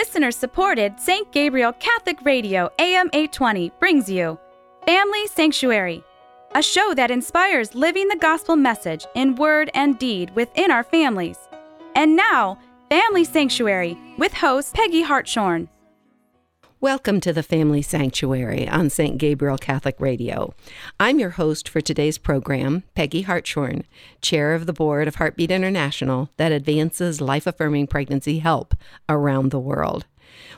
listener 0.00 0.30
supported 0.30 0.98
St. 0.98 1.30
Gabriel 1.30 1.74
Catholic 1.74 2.24
Radio 2.24 2.70
AM 2.78 3.10
820 3.12 3.70
brings 3.78 4.08
you 4.08 4.38
Family 4.86 5.26
Sanctuary, 5.26 6.02
a 6.54 6.62
show 6.62 6.94
that 6.94 7.10
inspires 7.10 7.74
living 7.74 8.08
the 8.08 8.16
gospel 8.16 8.56
message 8.56 9.04
in 9.14 9.34
word 9.34 9.70
and 9.74 9.98
deed 9.98 10.30
within 10.34 10.70
our 10.70 10.84
families. 10.84 11.38
And 11.94 12.16
now, 12.16 12.58
Family 12.88 13.24
Sanctuary 13.24 13.98
with 14.16 14.32
host 14.32 14.72
Peggy 14.72 15.02
Hartshorn. 15.02 15.68
Welcome 16.82 17.20
to 17.20 17.34
the 17.34 17.42
Family 17.42 17.82
Sanctuary 17.82 18.66
on 18.66 18.88
St. 18.88 19.18
Gabriel 19.18 19.58
Catholic 19.58 20.00
Radio. 20.00 20.54
I'm 20.98 21.18
your 21.18 21.28
host 21.28 21.68
for 21.68 21.82
today's 21.82 22.16
program, 22.16 22.84
Peggy 22.94 23.20
Hartshorn, 23.20 23.84
Chair 24.22 24.54
of 24.54 24.64
the 24.64 24.72
Board 24.72 25.06
of 25.06 25.16
Heartbeat 25.16 25.50
International 25.50 26.30
that 26.38 26.52
advances 26.52 27.20
life 27.20 27.46
affirming 27.46 27.86
pregnancy 27.86 28.38
help 28.38 28.74
around 29.10 29.50
the 29.50 29.60
world. 29.60 30.06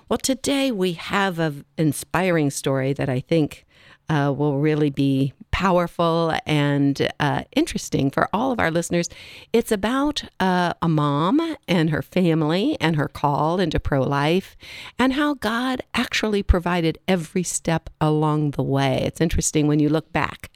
Well, 0.09 0.19
today 0.19 0.71
we 0.71 0.93
have 0.93 1.41
an 1.41 1.65
inspiring 1.77 2.51
story 2.51 2.93
that 2.93 3.09
I 3.09 3.19
think 3.19 3.67
uh, 4.09 4.33
will 4.37 4.59
really 4.59 4.91
be 4.91 5.33
powerful 5.51 6.35
and 6.47 7.09
uh, 7.21 7.43
interesting 7.55 8.11
for 8.11 8.29
all 8.33 8.53
of 8.53 8.59
our 8.59 8.71
listeners. 8.71 9.09
It's 9.53 9.71
about 9.71 10.25
uh, 10.41 10.73
a 10.83 10.89
mom 10.89 11.57
and 11.69 11.91
her 11.91 12.03
family 12.03 12.77
and 12.81 12.97
her 12.97 13.09
call 13.09 13.61
into 13.61 13.79
pro 13.79 14.03
life 14.03 14.57
and 14.99 15.13
how 15.13 15.35
God 15.35 15.83
actually 15.95 16.43
provided 16.43 16.99
every 17.07 17.43
step 17.43 17.91
along 18.01 18.53
the 18.53 18.63
way. 18.63 19.03
It's 19.05 19.21
interesting 19.21 19.67
when 19.67 19.79
you 19.79 19.89
look 19.89 20.13
back 20.13 20.51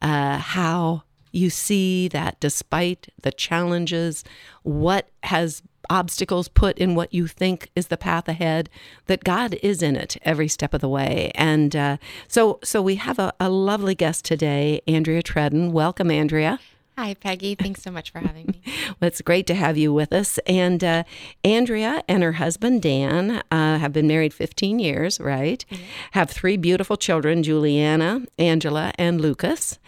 uh, 0.00 0.38
how 0.38 1.02
you 1.36 1.50
see 1.50 2.08
that 2.08 2.40
despite 2.40 3.08
the 3.22 3.30
challenges, 3.30 4.24
what 4.62 5.10
has 5.24 5.62
obstacles 5.88 6.48
put 6.48 6.76
in 6.78 6.94
what 6.94 7.12
you 7.14 7.26
think 7.26 7.70
is 7.76 7.88
the 7.88 7.96
path 7.96 8.28
ahead, 8.28 8.68
that 9.06 9.22
God 9.22 9.54
is 9.62 9.82
in 9.82 9.96
it 9.96 10.16
every 10.22 10.48
step 10.48 10.74
of 10.74 10.80
the 10.80 10.88
way. 10.88 11.30
And 11.34 11.76
uh, 11.76 11.96
so, 12.26 12.58
so 12.64 12.82
we 12.82 12.96
have 12.96 13.18
a, 13.18 13.32
a 13.38 13.48
lovely 13.48 13.94
guest 13.94 14.24
today, 14.24 14.80
Andrea 14.88 15.22
Trudden. 15.22 15.72
Welcome, 15.72 16.10
Andrea. 16.10 16.58
Hi, 16.98 17.12
Peggy. 17.12 17.54
Thanks 17.54 17.82
so 17.82 17.90
much 17.90 18.10
for 18.10 18.20
having 18.20 18.46
me. 18.46 18.62
well, 19.00 19.08
it's 19.08 19.20
great 19.20 19.46
to 19.48 19.54
have 19.54 19.76
you 19.76 19.92
with 19.92 20.14
us. 20.14 20.38
And 20.46 20.82
uh, 20.82 21.04
Andrea 21.44 22.02
and 22.08 22.22
her 22.22 22.32
husband, 22.32 22.80
Dan, 22.80 23.42
uh, 23.50 23.78
have 23.78 23.92
been 23.92 24.08
married 24.08 24.32
15 24.32 24.78
years, 24.78 25.20
right? 25.20 25.62
Mm-hmm. 25.70 25.82
Have 26.12 26.30
three 26.30 26.56
beautiful 26.56 26.96
children 26.96 27.42
Juliana, 27.42 28.22
Angela, 28.38 28.92
and 28.96 29.20
Lucas. 29.20 29.78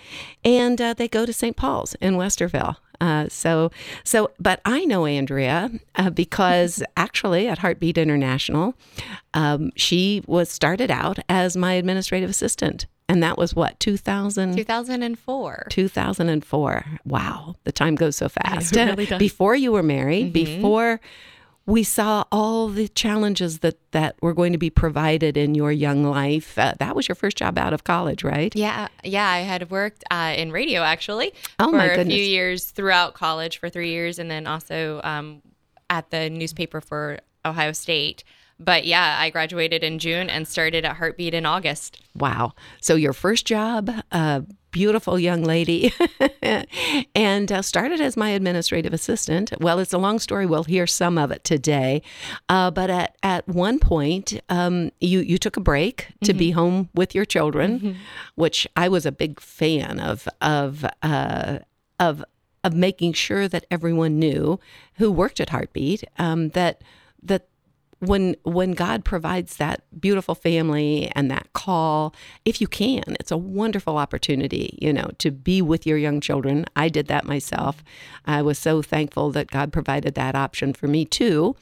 And 0.45 0.79
uh, 0.83 0.93
they 0.93 1.09
go 1.09 1.25
to 1.25 1.33
St. 1.33 1.57
Paul's 1.57 1.95
in 1.95 2.17
Westerville. 2.17 2.77
Uh, 3.01 3.29
so, 3.29 3.71
so, 4.05 4.31
but 4.39 4.61
I 4.65 4.85
know 4.85 5.07
Andrea 5.07 5.71
uh, 5.95 6.11
because 6.11 6.83
actually 6.97 7.49
at 7.49 7.59
Heartbeat 7.59 7.99
International, 7.99 8.75
um, 9.35 9.71
she 9.77 10.23
was 10.27 10.51
started 10.51 10.91
out 10.91 11.19
as 11.29 11.57
my 11.57 11.75
administrative 11.75 12.31
assistant. 12.31 12.87
And 13.11 13.23
that 13.23 13.39
was 13.39 13.55
what, 13.55 13.81
2000? 13.81 14.55
2004. 14.55 15.67
2004. 15.71 16.85
Wow. 17.07 17.57
The 17.65 17.73
time 17.73 17.95
goes 17.95 18.17
so 18.17 18.29
fast. 18.29 18.77
Really. 18.77 19.07
Before 19.19 19.55
you 19.55 19.73
were 19.73 19.83
married, 19.83 20.35
mm-hmm. 20.35 20.57
before 20.57 21.01
we 21.69 21.83
saw 21.83 22.25
all 22.33 22.69
the 22.69 22.89
challenges 22.89 23.59
that 23.59 23.77
that 23.93 24.17
were 24.23 24.33
going 24.33 24.53
to 24.53 24.59
be 24.59 24.71
provided 24.71 25.37
in 25.37 25.55
your 25.55 25.71
young 25.71 26.03
life. 26.03 26.59
Uh, 26.59 26.73
that 26.79 26.97
was 26.97 27.07
your 27.07 27.15
first 27.15 27.37
job 27.37 27.59
out 27.59 27.75
of 27.75 27.85
college, 27.85 28.25
right? 28.25 28.57
Yeah, 28.57 28.89
yeah. 29.05 29.29
I 29.29 29.41
had 29.41 29.71
worked 29.71 30.03
uh, 30.11 30.35
in 30.35 30.51
radio 30.51 30.81
actually 30.81 31.35
oh, 31.59 31.71
for 31.71 31.79
a 31.79 32.05
few 32.07 32.23
years 32.23 32.65
throughout 32.65 33.13
college 33.13 33.59
for 33.59 33.69
three 33.69 33.91
years, 33.91 34.19
and 34.19 34.31
then 34.31 34.47
also 34.47 35.03
um, 35.05 35.43
at 35.91 36.11
the 36.11 36.31
newspaper 36.31 36.81
for 36.81 37.19
Ohio 37.45 37.73
State. 37.73 38.25
But 38.59 38.87
yeah, 38.87 39.19
I 39.21 39.29
graduated 39.29 39.85
in 39.85 39.99
June 39.99 40.31
and 40.31 40.49
started 40.49 40.87
at 40.87 40.97
Heartbeat 40.97 41.35
in 41.35 41.45
August. 41.45 42.01
Wow. 42.17 42.55
So 42.81 42.95
your 42.95 43.13
first 43.13 43.47
job, 43.47 43.91
uh, 44.11 44.41
beautiful 44.79 45.19
young 45.19 45.43
lady, 45.43 45.93
and 47.17 47.51
uh, 47.51 47.61
started 47.61 48.01
as 48.01 48.17
my 48.17 48.29
administrative 48.29 48.93
assistant. 48.93 49.53
Well, 49.59 49.81
it's 49.81 49.93
a 49.93 49.99
long 49.99 50.21
story. 50.21 50.47
We'll 50.47 50.63
hear 50.63 50.87
some 50.87 51.19
of 51.19 51.33
it 51.33 51.43
today. 51.43 52.01
Uh, 52.49 52.71
but 52.71 52.89
at, 52.89 53.17
at 53.25 53.49
one 53.49 53.81
point, 53.81 54.39
um, 54.49 54.93
you, 55.01 55.19
you 55.19 55.37
took 55.37 55.57
a 55.57 55.61
break 55.61 56.07
to 56.23 56.31
mm-hmm. 56.31 56.39
be 56.39 56.51
home 56.53 56.91
with 56.95 57.13
your 57.13 57.25
children, 57.25 57.81
mm-hmm. 57.81 57.99
which 58.37 58.69
I 58.77 58.89
was 58.89 59.05
a 59.05 59.11
big 59.11 59.41
fan 59.41 59.99
of, 59.99 60.29
of, 60.41 60.87
uh, 61.03 61.59
of, 61.99 62.25
of 62.63 62.73
making 62.73 63.15
sure 63.15 63.49
that 63.49 63.67
everyone 63.73 64.21
knew 64.21 64.61
who 64.99 65.11
worked 65.11 65.41
at 65.41 65.51
Heartbeat 65.51 66.05
um, 66.21 66.51
that, 66.51 66.83
that 67.21 67.49
when 68.01 68.37
when 68.45 68.73
God 68.73 69.05
provides 69.05 69.57
that 69.57 69.83
beautiful 70.01 70.35
family 70.35 71.11
and 71.15 71.31
that 71.31 71.53
call, 71.53 72.15
if 72.45 72.61
you 72.61 72.69
can, 72.69 73.03
it's 73.19 73.31
a 73.31 73.37
wonderful 73.37 73.99
opportunity, 73.99 74.79
you 74.81 74.93
know, 74.93 75.11
to 75.19 75.31
be 75.31 75.61
with 75.61 75.87
your 75.87 75.99
young 75.99 76.21
children. 76.21 76.65
I 76.77 76.89
did 76.89 77.09
that 77.09 77.25
myself. 77.25 77.83
I 78.25 78.43
was 78.43 78.59
so 78.59 78.83
thankful 78.83 79.31
that 79.33 79.51
God 79.51 79.73
provided 79.73 80.15
that 80.15 80.37
option 80.37 80.73
for 80.73 80.87
me 80.87 81.05
too. 81.05 81.57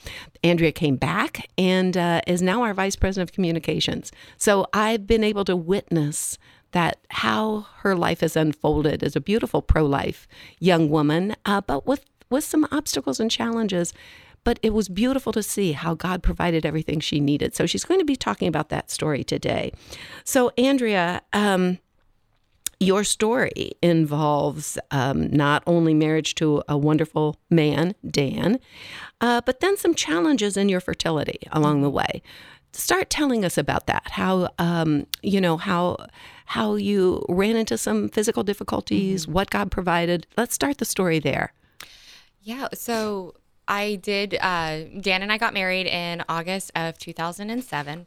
Andrea 0.45 0.73
came 0.73 0.97
back 0.97 1.49
and 1.57 1.97
uh, 1.97 2.21
is 2.27 2.43
now 2.43 2.63
our 2.63 2.75
vice 2.75 2.97
president 2.97 3.31
of 3.31 3.35
communications. 3.35 4.13
So 4.37 4.67
I've 4.73 5.07
been 5.07 5.25
able 5.25 5.45
to 5.47 5.57
witness 5.57 6.39
that 6.73 6.99
how 7.09 7.67
her 7.79 7.95
life 7.95 8.21
has 8.21 8.37
unfolded 8.37 9.03
as 9.03 9.17
a 9.17 9.21
beautiful 9.21 9.63
pro-life 9.63 10.29
young 10.59 10.91
woman, 10.91 11.35
uh, 11.47 11.63
but 11.63 11.87
with 11.87 12.05
with 12.29 12.45
some 12.45 12.67
obstacles 12.73 13.21
and 13.21 13.31
challenges 13.31 13.95
but 14.47 14.61
it 14.63 14.73
was 14.73 14.89
beautiful 14.89 15.33
to 15.33 15.43
see 15.43 15.73
how 15.73 15.95
God 15.95 16.23
provided 16.23 16.65
everything 16.65 17.01
she 17.01 17.19
needed. 17.19 17.57
So 17.57 17.67
she's 17.67 17.85
going 17.85 17.99
to 17.99 18.07
be 18.07 18.15
talking 18.15 18.47
about 18.47 18.69
that 18.69 18.93
story 18.93 19.25
today. 19.25 19.73
So, 20.23 20.53
Andrea, 20.57 21.23
um, 21.33 21.79
your 22.79 23.03
story 23.03 23.73
involves 23.83 24.79
um, 24.93 25.33
not 25.33 25.65
only 25.67 25.95
marriage 25.95 26.37
to 26.37 26.63
a 26.69 26.79
wonderful 26.79 27.41
man, 27.51 27.97
Dan, 28.09 28.61
uh, 29.21 29.41
but 29.45 29.59
then 29.59 29.77
some 29.77 29.97
challenges 29.97 30.57
in 30.57 30.69
your 30.69 30.81
fertility 30.81 31.41
along 31.51 31.83
the 31.83 31.91
way. 31.91 32.23
Start 32.73 33.11
telling 33.11 33.45
us 33.45 33.59
about 33.59 33.89
that. 33.89 34.11
How 34.13 34.51
um, 34.61 35.09
you 35.23 35.41
know 35.41 35.57
how 35.57 35.97
how 36.45 36.77
you 36.77 37.27
ran 37.29 37.57
into 37.57 37.77
some 37.77 38.09
physical 38.11 38.45
difficulties, 38.45 39.25
mm-hmm. 39.25 39.33
what 39.33 39.51
God 39.51 39.73
provided. 39.73 40.29
Let's 40.37 40.55
start 40.55 40.79
the 40.79 40.85
story 40.85 41.19
there. 41.19 41.53
Yeah. 42.43 42.69
So 42.75 43.35
I 43.69 43.97
did. 43.97 44.37
Uh, 44.41 44.85
Dan 45.01 45.23
and 45.23 45.33
I 45.33 45.39
got 45.39 45.55
married 45.55 45.87
in 45.87 46.25
August 46.29 46.71
of 46.75 46.99
2007, 46.99 48.07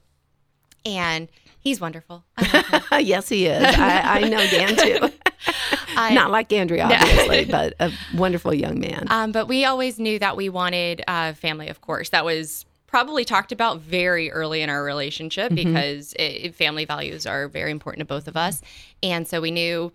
and 0.86 1.28
he's 1.60 1.82
wonderful. 1.82 2.24
yes, 3.00 3.30
he 3.30 3.46
is. 3.48 3.64
I, 3.64 4.22
I 4.22 4.30
know 4.30 4.46
Dan 4.48 4.76
too. 4.76 5.10
I, 5.96 6.14
Not 6.14 6.32
like 6.32 6.52
Andrea, 6.52 6.86
obviously, 6.86 7.46
but 7.46 7.74
a 7.80 7.92
wonderful 8.16 8.54
young 8.54 8.80
man. 8.80 9.06
Um, 9.10 9.32
but 9.32 9.48
we 9.48 9.66
always 9.66 10.00
knew 10.00 10.20
that 10.20 10.38
we 10.38 10.50
wanted 10.50 11.04
uh, 11.08 11.34
family. 11.34 11.70
Of 11.70 11.82
course, 11.82 12.10
that 12.10 12.26
was 12.26 12.66
probably 12.88 13.24
talked 13.24 13.52
about 13.52 13.80
very 13.80 14.32
early 14.32 14.62
in 14.62 14.70
our 14.70 14.84
relationship 14.84 15.52
mm-hmm. 15.52 15.74
because 15.74 16.14
it, 16.18 16.56
family 16.56 16.86
values 16.86 17.26
are 17.26 17.48
very 17.48 17.72
important 17.72 18.00
to 18.00 18.06
both 18.06 18.28
of 18.28 18.36
us, 18.36 18.62
and 19.04 19.28
so 19.28 19.42
we 19.42 19.52
knew 19.52 19.92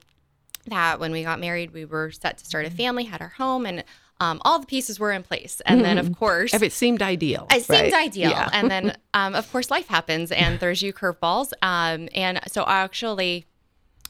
that 0.66 0.98
when 0.98 1.12
we 1.12 1.22
got 1.22 1.40
married, 1.40 1.72
we 1.72 1.84
were 1.84 2.10
set 2.10 2.38
to 2.38 2.46
start 2.46 2.64
a 2.64 2.70
family, 2.70 3.04
had 3.04 3.20
our 3.20 3.28
home, 3.28 3.66
and 3.66 3.84
um, 4.20 4.40
all 4.44 4.58
the 4.58 4.66
pieces 4.66 4.98
were 4.98 5.12
in 5.12 5.22
place. 5.22 5.60
And 5.66 5.78
mm-hmm. 5.78 5.84
then, 5.84 5.98
of 5.98 6.06
mm-hmm. 6.06 6.14
course, 6.14 6.54
if 6.54 6.62
it 6.62 6.72
seemed 6.72 7.02
ideal, 7.02 7.46
it 7.50 7.68
right? 7.68 7.80
seemed 7.80 7.94
ideal. 7.94 8.30
Yeah. 8.30 8.48
and 8.52 8.70
then, 8.70 8.96
um, 9.14 9.34
of 9.34 9.50
course, 9.50 9.70
life 9.70 9.88
happens 9.88 10.30
and 10.30 10.60
there's 10.60 10.82
you 10.82 10.92
curveballs. 10.92 11.52
Um, 11.62 12.08
and 12.14 12.40
so, 12.46 12.64
actually, 12.66 13.46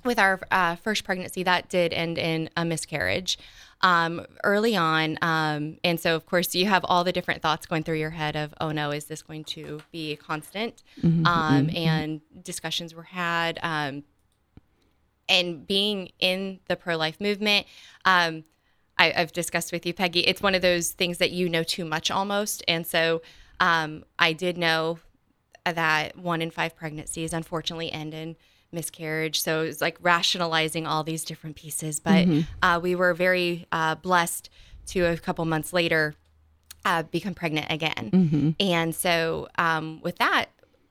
with 0.04 0.18
our 0.18 0.40
uh, 0.50 0.76
first 0.76 1.04
pregnancy, 1.04 1.42
that 1.44 1.68
did 1.68 1.92
end 1.92 2.18
in 2.18 2.50
a 2.56 2.64
miscarriage 2.64 3.38
um, 3.80 4.26
early 4.44 4.76
on. 4.76 5.18
Um, 5.22 5.78
and 5.82 5.98
so, 5.98 6.14
of 6.14 6.26
course, 6.26 6.54
you 6.54 6.66
have 6.66 6.84
all 6.84 7.04
the 7.04 7.12
different 7.12 7.42
thoughts 7.42 7.66
going 7.66 7.82
through 7.82 7.98
your 7.98 8.10
head 8.10 8.36
of, 8.36 8.54
oh 8.60 8.72
no, 8.72 8.90
is 8.90 9.06
this 9.06 9.22
going 9.22 9.44
to 9.44 9.80
be 9.92 10.16
constant? 10.16 10.82
Mm-hmm, 11.02 11.26
um, 11.26 11.66
mm-hmm. 11.66 11.76
And 11.76 12.20
discussions 12.42 12.94
were 12.94 13.02
had. 13.04 13.58
Um, 13.62 14.04
and 15.28 15.66
being 15.66 16.10
in 16.18 16.60
the 16.68 16.76
pro 16.76 16.96
life 16.96 17.20
movement, 17.20 17.66
um, 18.04 18.44
I, 18.98 19.10
have 19.10 19.32
discussed 19.32 19.72
with 19.72 19.86
you, 19.86 19.92
Peggy. 19.92 20.20
It's 20.20 20.42
one 20.42 20.54
of 20.54 20.62
those 20.62 20.90
things 20.90 21.18
that 21.18 21.32
you 21.32 21.48
know 21.48 21.62
too 21.62 21.84
much 21.84 22.10
almost. 22.10 22.62
And 22.68 22.86
so 22.86 23.22
um, 23.60 24.04
I 24.18 24.32
did 24.32 24.56
know 24.56 24.98
that 25.64 26.16
one 26.16 26.42
in 26.42 26.50
five 26.50 26.76
pregnancies 26.76 27.32
unfortunately 27.32 27.90
end 27.90 28.14
in 28.14 28.36
miscarriage. 28.72 29.40
So 29.40 29.62
it's 29.62 29.80
like 29.80 29.96
rationalizing 30.00 30.86
all 30.86 31.04
these 31.04 31.24
different 31.24 31.56
pieces. 31.56 32.00
But 32.00 32.26
mm-hmm. 32.26 32.40
uh, 32.62 32.78
we 32.80 32.94
were 32.94 33.14
very 33.14 33.66
uh, 33.72 33.94
blessed 33.94 34.50
to 34.86 35.04
a 35.04 35.16
couple 35.16 35.44
months 35.44 35.72
later 35.72 36.14
uh, 36.84 37.02
become 37.04 37.34
pregnant 37.34 37.66
again. 37.70 38.10
Mm-hmm. 38.12 38.50
And 38.60 38.94
so 38.94 39.48
um, 39.56 40.00
with 40.02 40.18
that, 40.18 40.46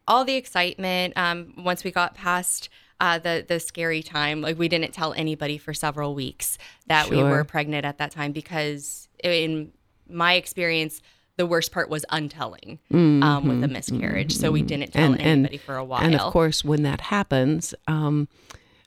all 0.07 0.25
the 0.25 0.35
excitement, 0.35 1.13
um, 1.15 1.53
once 1.57 1.83
we 1.83 1.91
got 1.91 2.15
past 2.15 2.69
uh, 3.03 3.19
the 3.19 3.45
the 3.45 3.59
scary 3.59 4.01
time. 4.01 4.39
Like 4.41 4.57
we 4.57 4.69
didn't 4.69 4.93
tell 4.93 5.11
anybody 5.13 5.57
for 5.57 5.73
several 5.73 6.15
weeks 6.15 6.57
that 6.87 7.07
sure. 7.07 7.17
we 7.17 7.23
were 7.23 7.43
pregnant 7.43 7.83
at 7.85 7.97
that 7.97 8.11
time 8.11 8.31
because 8.31 9.09
in 9.21 9.73
my 10.09 10.33
experience, 10.35 11.01
the 11.35 11.45
worst 11.45 11.71
part 11.73 11.89
was 11.89 12.05
untelling 12.11 12.79
um, 12.91 13.47
with 13.47 13.61
a 13.63 13.67
miscarriage. 13.67 14.33
So 14.37 14.51
we 14.51 14.61
didn't 14.61 14.93
tell 14.93 15.03
Mm-hmm. 15.03 15.13
And- 15.13 15.21
and- 15.21 15.39
anybody 15.45 15.57
for 15.57 15.75
a 15.75 15.83
while. 15.83 16.01
And 16.01 16.15
of 16.15 16.31
course, 16.31 16.63
when 16.63 16.83
that 16.83 17.01
happens, 17.01 17.75
um, 17.87 18.29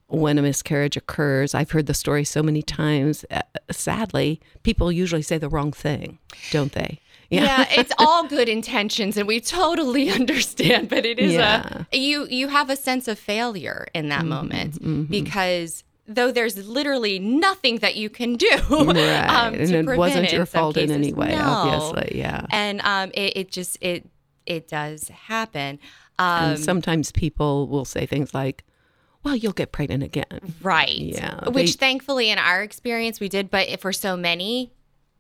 when 0.09 0.39
a 0.39 0.43
miscarriage 0.43 0.97
occurs, 0.97 1.55
I've 1.55 1.73
heard 1.73 1.87
the 1.87 1.95
story 1.95 2.25
so 2.25 2.43
many 2.43 2.63
times. 2.63 3.25
Uh, 3.31 3.43
sadly, 3.71 4.41
people 4.63 4.91
usually 4.93 5.23
say 5.23 5.37
the 5.37 5.49
wrong 5.49 5.73
thing, 5.73 6.19
don't 6.53 6.73
they? 6.73 7.01
Yeah. 7.31 7.67
it's 7.77 7.93
all 7.99 8.27
good 8.27 8.49
intentions, 8.49 9.17
and 9.17 9.27
we 9.27 9.41
totally 9.41 10.11
understand. 10.21 10.89
But 10.89 11.05
it 11.07 11.19
is 11.19 11.33
Yeah. 11.35 11.85
a 11.93 11.97
you 11.97 12.27
you 12.29 12.49
have 12.49 12.71
a 12.71 12.77
sense 12.77 13.09
of 13.09 13.19
failure 13.19 13.87
in 13.95 14.09
that 14.11 14.25
moment 14.25 14.75
Mm-hmm, 14.75 15.05
because 15.05 15.85
though 16.09 16.31
there's 16.31 16.57
literally 16.69 17.19
nothing 17.19 17.79
that 17.79 17.97
you 17.97 18.09
can 18.09 18.37
do, 18.37 18.49
Right. 18.71 19.27
um, 19.29 19.55
and 19.55 19.71
it 19.89 19.99
wasn't 19.99 20.27
it 20.27 20.33
your 20.33 20.43
in 20.43 20.47
fault 20.47 20.77
in 20.77 20.91
any 20.93 21.13
way, 21.13 21.31
No. 21.31 21.43
obviously. 21.43 22.19
Yeah. 22.19 22.47
and 22.51 22.81
um, 22.83 23.11
it, 23.15 23.37
it 23.37 23.51
just 23.51 23.77
it 23.81 24.09
it 24.47 24.69
does 24.69 25.09
happen. 25.09 25.81
Um, 26.19 26.51
and 26.53 26.59
sometimes 26.61 27.11
people 27.13 27.67
will 27.67 27.85
say 27.85 28.07
things 28.07 28.33
like, 28.33 28.63
well, 29.25 29.35
you'll 29.35 29.53
get 29.53 29.73
pregnant 29.73 30.05
again. 30.05 30.55
Right. 30.63 30.97
Yeah, 30.97 31.49
Which 31.49 31.77
they- 31.77 31.87
thankfully 31.87 32.31
in 32.31 32.39
our 32.39 32.63
experience 32.63 33.19
we 33.19 33.29
did, 33.29 33.51
but 33.51 33.81
for 33.81 33.93
so 33.93 34.17
many, 34.17 34.73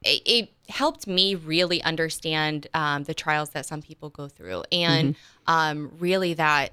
it, 0.07 0.23
it 0.25 0.53
helped 0.69 1.07
me 1.07 1.35
really 1.35 1.83
understand 1.83 2.67
um, 2.75 3.05
the 3.05 3.15
trials 3.15 3.51
that 3.51 3.67
some 3.67 3.83
people 3.83 4.09
go 4.11 4.29
through 4.29 4.63
and 4.73 5.15
Mm-hmm. 5.15 5.53
um, 5.55 5.93
really 5.99 6.35
that 6.35 6.73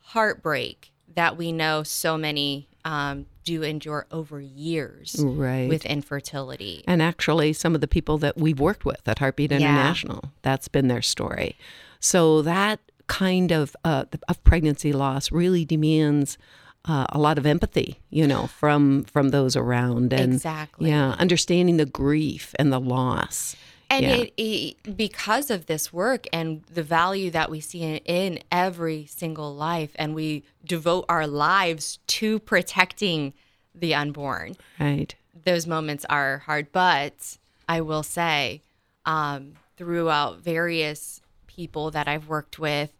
heartbreak 0.00 0.92
that 1.14 1.36
we 1.36 1.52
know 1.52 1.82
so 1.82 2.16
many 2.16 2.68
um, 2.84 3.26
do 3.44 3.62
endure 3.62 4.06
over 4.10 4.40
years 4.40 5.16
Right. 5.18 5.68
with 5.68 5.84
infertility. 5.84 6.84
And 6.86 7.02
actually, 7.02 7.52
some 7.52 7.74
of 7.74 7.80
the 7.80 7.88
people 7.88 8.16
that 8.18 8.36
we've 8.38 8.60
worked 8.60 8.84
with 8.84 9.06
at 9.08 9.18
Heartbeat 9.18 9.50
Yeah. 9.50 9.58
International, 9.58 10.32
that's 10.42 10.68
been 10.68 10.88
their 10.88 11.02
story. 11.02 11.56
So 11.98 12.42
that 12.42 12.80
kind 13.06 13.50
of 13.50 13.76
uh, 13.84 14.04
of 14.28 14.42
pregnancy 14.44 14.92
loss 14.92 15.32
really 15.32 15.64
demands 15.64 16.38
uh, 16.86 17.06
a 17.10 17.18
lot 17.18 17.38
of 17.38 17.46
empathy, 17.46 18.00
you 18.10 18.26
know, 18.26 18.46
from 18.46 19.04
from 19.04 19.28
those 19.30 19.54
around, 19.56 20.12
and 20.12 20.34
Exactly. 20.34 20.90
yeah, 20.90 21.10
understanding 21.18 21.76
the 21.76 21.86
grief 21.86 22.54
and 22.58 22.72
the 22.72 22.80
loss. 22.80 23.56
And 23.92 24.04
Yeah. 24.06 24.16
it, 24.18 24.32
it 24.36 24.96
because 24.96 25.50
of 25.50 25.66
this 25.66 25.92
work 25.92 26.26
and 26.32 26.62
the 26.72 26.82
value 26.84 27.30
that 27.32 27.50
we 27.50 27.60
see 27.60 27.82
in, 27.82 27.96
in 28.06 28.38
every 28.50 29.06
single 29.06 29.54
life, 29.54 29.90
and 29.96 30.14
we 30.14 30.44
devote 30.64 31.04
our 31.08 31.26
lives 31.26 31.98
to 32.06 32.38
protecting 32.38 33.34
the 33.74 33.94
unborn. 33.94 34.54
Right. 34.78 35.14
Those 35.44 35.66
moments 35.66 36.04
are 36.08 36.38
hard, 36.38 36.70
but 36.72 37.36
I 37.68 37.80
will 37.80 38.02
say, 38.02 38.62
um, 39.04 39.54
throughout 39.76 40.38
various 40.40 41.20
people 41.46 41.90
that 41.90 42.06
I've 42.06 42.28
worked 42.28 42.58
with, 42.58 42.92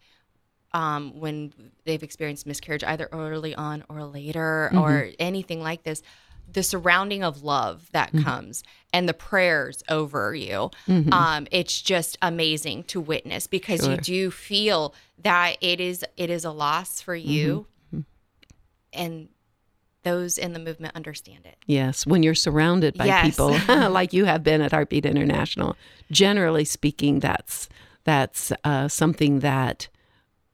um, 0.72 1.18
when 1.18 1.52
they've 1.84 2.02
experienced 2.02 2.46
miscarriage, 2.46 2.84
either 2.84 3.08
early 3.12 3.54
on 3.54 3.84
or 3.88 4.04
later, 4.04 4.70
or 4.76 5.10
anything 5.18 5.60
like 5.60 5.82
this, 5.82 6.02
the 6.52 6.62
surrounding 6.62 7.22
of 7.22 7.42
love 7.42 7.88
that 7.92 8.12
comes 8.16 8.62
and 8.92 9.08
the 9.08 9.14
prayers 9.14 9.82
over 9.88 10.34
you, 10.34 10.70
um, 11.12 11.46
it's 11.50 11.80
just 11.80 12.18
amazing 12.22 12.84
to 12.84 13.00
witness 13.00 13.46
because 13.46 13.86
you 13.86 13.96
do 13.96 14.30
feel 14.30 14.94
that 15.22 15.56
it 15.60 15.80
is 15.80 16.04
it 16.16 16.30
is 16.30 16.44
a 16.44 16.50
loss 16.50 17.00
for 17.00 17.14
you, 17.14 17.66
and 18.92 19.28
those 20.02 20.38
in 20.38 20.52
the 20.54 20.58
movement 20.58 20.96
understand 20.96 21.44
it. 21.46 21.56
Yes, 21.66 22.06
when 22.06 22.22
you're 22.22 22.34
surrounded 22.34 22.96
by 22.96 23.06
Yes. 23.06 23.36
people 23.36 23.58
like 23.68 24.12
you 24.12 24.24
have 24.24 24.42
been 24.42 24.60
at 24.60 24.72
Heartbeat 24.72 25.04
International, 25.04 25.76
generally 26.10 26.64
speaking, 26.64 27.20
that's 27.20 27.68
that's 28.04 28.52
uh, 28.64 28.88
something 28.88 29.40
that 29.40 29.88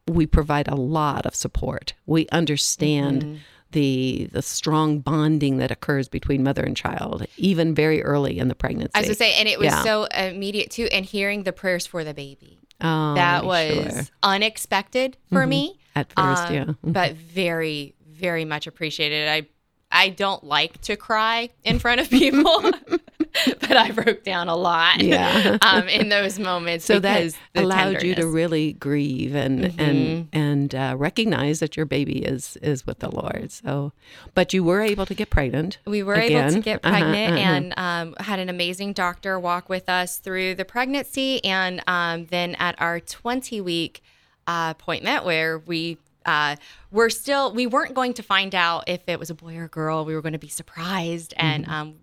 we 0.08 0.26
provide 0.26 0.68
a 0.68 0.74
lot 0.74 1.26
of 1.26 1.34
support. 1.34 1.94
We 2.06 2.28
understand 2.28 3.22
Mm-hmm. 3.22 3.36
the 3.72 4.28
the 4.32 4.42
strong 4.42 5.00
bonding 5.00 5.58
that 5.58 5.70
occurs 5.70 6.08
between 6.08 6.42
mother 6.42 6.62
and 6.62 6.76
child, 6.76 7.26
even 7.36 7.74
very 7.74 8.02
early 8.02 8.38
in 8.38 8.48
the 8.48 8.54
pregnancy. 8.54 8.92
I 8.94 9.00
was 9.00 9.08
gonna 9.08 9.14
say, 9.16 9.34
and 9.34 9.48
it 9.48 9.58
was 9.58 9.66
Yeah. 9.66 9.82
so 9.82 10.04
immediate 10.04 10.70
too, 10.70 10.84
and 10.92 11.04
hearing 11.04 11.42
the 11.42 11.52
prayers 11.52 11.86
for 11.86 12.04
the 12.04 12.14
baby. 12.14 12.58
oh, 12.80 13.14
that 13.14 13.44
was 13.44 13.72
sure. 13.72 13.82
Mm-hmm. 13.84 14.02
unexpected 14.22 15.16
for 15.32 15.46
me 15.46 15.78
at 15.94 16.12
first, 16.12 16.42
um, 16.48 16.54
yeah. 16.54 16.64
but 16.84 17.14
very 17.14 17.94
very 18.08 18.44
much 18.46 18.66
appreciated 18.66 19.28
i 19.28 19.46
i 19.90 20.08
don't 20.08 20.42
like 20.44 20.80
to 20.82 20.96
cry 20.96 21.50
in 21.64 21.78
front 21.78 22.00
of 22.00 22.08
people 22.08 22.62
but 23.60 23.76
i 23.76 23.90
broke 23.90 24.22
down 24.24 24.48
a 24.48 24.56
lot 24.56 25.02
Yeah. 25.02 25.58
um, 25.62 25.88
in 25.88 26.08
those 26.08 26.38
moments 26.38 26.84
so 26.84 26.98
that 27.00 27.34
allowed 27.54 28.02
you 28.02 28.14
to. 28.14 28.22
Mm-hmm. 28.22 28.32
really 28.32 28.72
grieve 28.74 29.34
and 29.34 29.74
and 29.78 30.28
and 30.32 30.74
uh, 30.74 30.94
recognize 30.96 31.60
that 31.60 31.76
your 31.76 31.86
baby 31.86 32.18
is 32.24 32.56
is 32.62 32.86
with 32.86 32.98
the 33.00 33.10
Lord. 33.10 33.50
So, 33.52 33.92
but 34.34 34.52
you 34.52 34.62
were 34.64 34.80
able 34.82 35.06
to 35.06 35.14
get 35.14 35.30
pregnant. 35.30 35.78
we 35.86 36.02
were 36.02 36.14
able 36.16 36.28
to 36.40 36.46
again. 36.46 36.60
get 36.60 36.80
Uh-huh, 36.84 36.90
pregnant 36.98 37.32
uh-huh. 37.34 37.50
and 37.52 37.74
um, 37.76 38.14
had 38.24 38.38
an 38.38 38.48
amazing 38.48 38.92
doctor 38.92 39.38
walk 39.40 39.68
with 39.68 39.88
us 39.88 40.18
through 40.18 40.54
the 40.56 40.64
pregnancy 40.64 41.44
and 41.44 41.82
um, 41.86 42.26
then 42.26 42.54
at 42.56 42.74
our 42.80 43.00
20 43.00 43.60
week 43.60 44.02
uh, 44.46 44.74
appointment 44.78 45.24
where 45.24 45.58
we 45.58 45.98
uh, 46.24 46.56
we're 46.90 47.10
still 47.10 47.52
we 47.52 47.66
weren't 47.66 47.94
going 47.94 48.12
to 48.14 48.22
find 48.22 48.54
out 48.54 48.84
if 48.88 49.02
it 49.08 49.18
was 49.18 49.30
a 49.30 49.34
boy 49.34 49.56
or 49.56 49.64
a 49.64 49.68
girl 49.68 50.04
we 50.04 50.14
were 50.14 50.22
going 50.22 50.32
to 50.32 50.38
be 50.38 50.48
surprised 50.48 51.32
and 51.36 51.64
Mm-hmm. 51.64 51.72
um, 51.72 51.94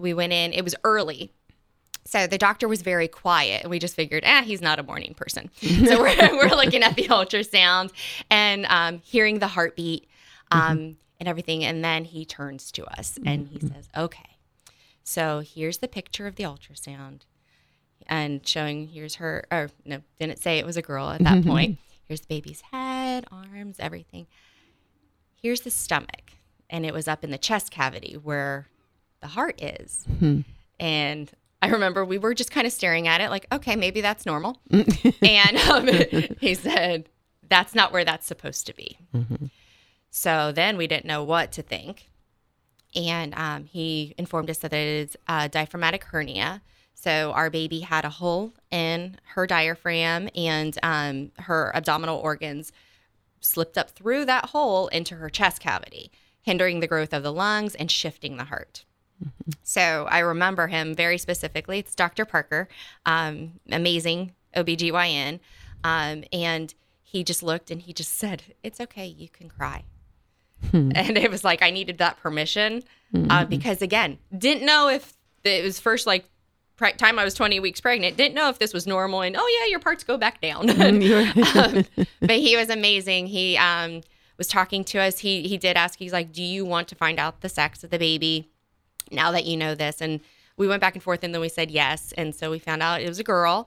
we 0.00 0.14
went 0.14 0.32
in 0.32 0.52
it 0.52 0.64
was 0.64 0.74
early 0.84 1.32
so 2.04 2.26
the 2.26 2.38
doctor 2.38 2.66
was 2.66 2.82
very 2.82 3.08
quiet, 3.08 3.62
and 3.62 3.70
we 3.70 3.78
just 3.78 3.94
figured, 3.94 4.24
ah, 4.26 4.42
he's 4.42 4.62
not 4.62 4.78
a 4.78 4.82
morning 4.82 5.14
person. 5.14 5.50
so 5.60 6.00
we're, 6.00 6.16
we're 6.32 6.56
looking 6.56 6.82
at 6.82 6.96
the 6.96 7.04
ultrasound 7.04 7.92
and 8.30 8.66
um, 8.66 9.00
hearing 9.04 9.38
the 9.38 9.48
heartbeat 9.48 10.08
um, 10.50 10.96
and 11.18 11.28
everything. 11.28 11.64
And 11.64 11.84
then 11.84 12.04
he 12.04 12.24
turns 12.24 12.72
to 12.72 12.84
us 12.86 13.18
and 13.24 13.48
he 13.48 13.60
says, 13.60 13.88
okay, 13.96 14.38
so 15.04 15.40
here's 15.40 15.78
the 15.78 15.88
picture 15.88 16.26
of 16.26 16.36
the 16.36 16.44
ultrasound 16.44 17.22
and 18.06 18.46
showing 18.46 18.88
here's 18.88 19.16
her, 19.16 19.44
or 19.50 19.70
no, 19.84 20.00
didn't 20.18 20.38
say 20.38 20.58
it 20.58 20.66
was 20.66 20.76
a 20.76 20.82
girl 20.82 21.10
at 21.10 21.22
that 21.22 21.44
point. 21.44 21.78
Here's 22.08 22.22
the 22.22 22.26
baby's 22.26 22.62
head, 22.72 23.24
arms, 23.30 23.76
everything. 23.78 24.26
Here's 25.40 25.60
the 25.60 25.70
stomach. 25.70 26.32
And 26.68 26.84
it 26.84 26.94
was 26.94 27.06
up 27.06 27.22
in 27.22 27.30
the 27.30 27.38
chest 27.38 27.70
cavity 27.70 28.14
where 28.14 28.66
the 29.20 29.28
heart 29.28 29.60
is. 29.62 30.04
And 30.78 31.30
I 31.62 31.68
remember 31.68 32.04
we 32.04 32.18
were 32.18 32.34
just 32.34 32.50
kind 32.50 32.66
of 32.66 32.72
staring 32.72 33.06
at 33.06 33.20
it, 33.20 33.28
like, 33.30 33.46
okay, 33.52 33.76
maybe 33.76 34.00
that's 34.00 34.24
normal. 34.24 34.60
and 34.70 35.56
um, 35.68 35.88
he 36.40 36.54
said, 36.54 37.08
that's 37.48 37.74
not 37.74 37.92
where 37.92 38.04
that's 38.04 38.26
supposed 38.26 38.66
to 38.66 38.74
be. 38.74 38.98
So 40.10 40.52
then 40.52 40.76
we 40.76 40.86
didn't 40.86 41.04
know 41.04 41.22
what 41.22 41.52
to 41.52 41.62
think. 41.62 42.08
And 42.94 43.34
um, 43.36 43.64
he 43.64 44.14
informed 44.18 44.50
us 44.50 44.58
that 44.58 44.72
it 44.72 44.86
is 44.86 45.16
a 45.28 45.48
diaphragmatic 45.48 46.04
hernia. 46.04 46.62
So 46.94 47.32
our 47.32 47.50
baby 47.50 47.80
had 47.80 48.04
a 48.04 48.10
hole 48.10 48.52
in 48.70 49.18
her 49.34 49.46
diaphragm, 49.46 50.28
and 50.34 50.76
um, 50.82 51.32
her 51.38 51.72
abdominal 51.74 52.18
organs 52.18 52.72
slipped 53.40 53.78
up 53.78 53.90
through 53.90 54.26
that 54.26 54.46
hole 54.46 54.88
into 54.88 55.16
her 55.16 55.30
chest 55.30 55.60
cavity, 55.60 56.10
hindering 56.42 56.80
the 56.80 56.86
growth 56.86 57.12
of 57.14 57.22
the 57.22 57.32
lungs 57.32 57.74
and 57.74 57.90
shifting 57.90 58.36
the 58.36 58.44
heart. 58.44 58.84
So 59.62 60.06
I 60.10 60.20
remember 60.20 60.66
him 60.66 60.94
very 60.94 61.18
specifically. 61.18 61.78
It's 61.78 61.94
Dr. 61.94 62.24
Parker, 62.24 62.68
um, 63.06 63.52
amazing 63.70 64.32
OBGYN. 64.56 65.40
Um, 65.84 66.24
and 66.32 66.74
he 67.02 67.24
just 67.24 67.42
looked 67.42 67.70
and 67.70 67.82
he 67.82 67.92
just 67.92 68.14
said, 68.14 68.42
It's 68.62 68.80
okay, 68.80 69.06
you 69.06 69.28
can 69.28 69.48
cry. 69.48 69.84
And 70.72 71.16
it 71.16 71.30
was 71.30 71.42
like 71.42 71.62
I 71.62 71.70
needed 71.70 71.98
that 71.98 72.18
permission 72.18 72.82
uh, 73.14 73.44
because, 73.44 73.82
again, 73.82 74.18
didn't 74.36 74.64
know 74.64 74.88
if 74.88 75.14
it 75.42 75.64
was 75.64 75.80
first 75.80 76.06
like 76.06 76.26
pre- 76.76 76.92
time 76.92 77.18
I 77.18 77.24
was 77.24 77.34
20 77.34 77.60
weeks 77.60 77.80
pregnant, 77.80 78.16
didn't 78.16 78.34
know 78.34 78.48
if 78.48 78.58
this 78.58 78.72
was 78.72 78.86
normal 78.86 79.22
and, 79.22 79.36
oh, 79.38 79.58
yeah, 79.60 79.70
your 79.70 79.80
parts 79.80 80.04
go 80.04 80.16
back 80.16 80.40
down. 80.40 80.70
um, 81.56 81.84
but 82.20 82.36
he 82.36 82.56
was 82.56 82.70
amazing. 82.70 83.26
He 83.26 83.56
um, 83.56 84.02
was 84.38 84.46
talking 84.46 84.84
to 84.84 84.98
us. 84.98 85.18
He, 85.18 85.48
he 85.48 85.56
did 85.56 85.76
ask, 85.76 85.98
he's 85.98 86.12
like, 86.12 86.32
Do 86.32 86.42
you 86.42 86.64
want 86.64 86.88
to 86.88 86.94
find 86.94 87.18
out 87.18 87.40
the 87.40 87.48
sex 87.48 87.82
of 87.82 87.90
the 87.90 87.98
baby? 87.98 88.50
Now 89.10 89.30
that 89.32 89.44
you 89.44 89.56
know 89.56 89.74
this. 89.74 90.00
And 90.00 90.20
we 90.56 90.68
went 90.68 90.80
back 90.80 90.94
and 90.94 91.02
forth 91.02 91.24
and 91.24 91.32
then 91.34 91.40
we 91.40 91.48
said 91.48 91.70
yes. 91.70 92.12
And 92.18 92.34
so 92.34 92.50
we 92.50 92.58
found 92.58 92.82
out 92.82 93.00
it 93.00 93.08
was 93.08 93.18
a 93.18 93.24
girl 93.24 93.66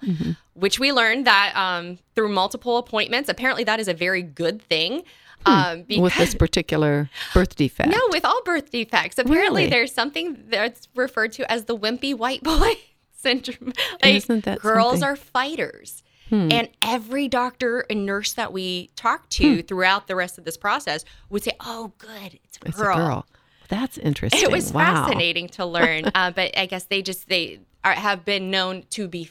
which 0.53 0.79
we 0.79 0.91
learned 0.91 1.25
that 1.25 1.53
um, 1.55 1.97
through 2.15 2.29
multiple 2.29 2.77
appointments. 2.77 3.29
Apparently 3.29 3.63
that 3.63 3.79
is 3.79 3.88
a 3.88 3.93
very 3.93 4.21
good 4.21 4.62
thing 4.62 5.03
um, 5.45 5.81
because 5.83 6.01
with 6.03 6.15
this 6.15 6.35
particular 6.35 7.09
birth 7.33 7.55
defect. 7.55 7.89
no 7.89 8.00
with 8.12 8.23
all 8.23 8.41
birth 8.43 8.69
defects. 8.71 9.17
Apparently 9.17 9.63
Really? 9.63 9.69
there's 9.69 9.91
something 9.93 10.38
that's 10.47 10.88
referred 10.95 11.31
to 11.33 11.51
as 11.51 11.65
the 11.65 11.75
wimpy 11.75 12.15
white 12.15 12.43
boy 12.51 12.73
syndrome. 13.12 13.73
Like 14.03 14.13
Isn't 14.15 14.43
that 14.45 14.59
girls 14.59 15.00
something? 15.00 15.03
are 15.09 15.15
fighters. 15.15 16.03
And 16.31 16.67
every 16.81 17.27
doctor 17.27 17.85
and 17.91 18.07
nurse 18.07 18.33
that 18.33 18.51
we 18.51 18.89
talked 18.95 19.29
to 19.33 19.62
throughout 19.62 20.07
the 20.07 20.15
rest 20.15 20.39
of 20.39 20.45
this 20.45 20.57
process 20.57 21.05
would 21.29 21.43
say 21.43 21.51
oh 21.59 21.91
good 22.00 22.39
it's 22.43 22.57
a 22.57 22.69
it's 22.69 22.75
girl. 22.77 22.93
a 22.97 23.00
girl. 23.00 23.25
That's 23.67 23.98
interesting. 23.98 24.41
it 24.43 24.51
was 24.51 24.72
wow. 24.74 25.05
fascinating 25.05 25.48
to 25.50 25.65
learn 25.65 26.05
uh, 26.15 26.32
but 26.32 26.58
i 26.58 26.65
guess 26.65 26.86
they 26.86 27.01
just 27.01 27.27
they 27.29 27.60
are, 27.84 27.93
have 27.93 28.25
been 28.25 28.51
known 28.51 28.84
to 28.91 29.08
be 29.08 29.29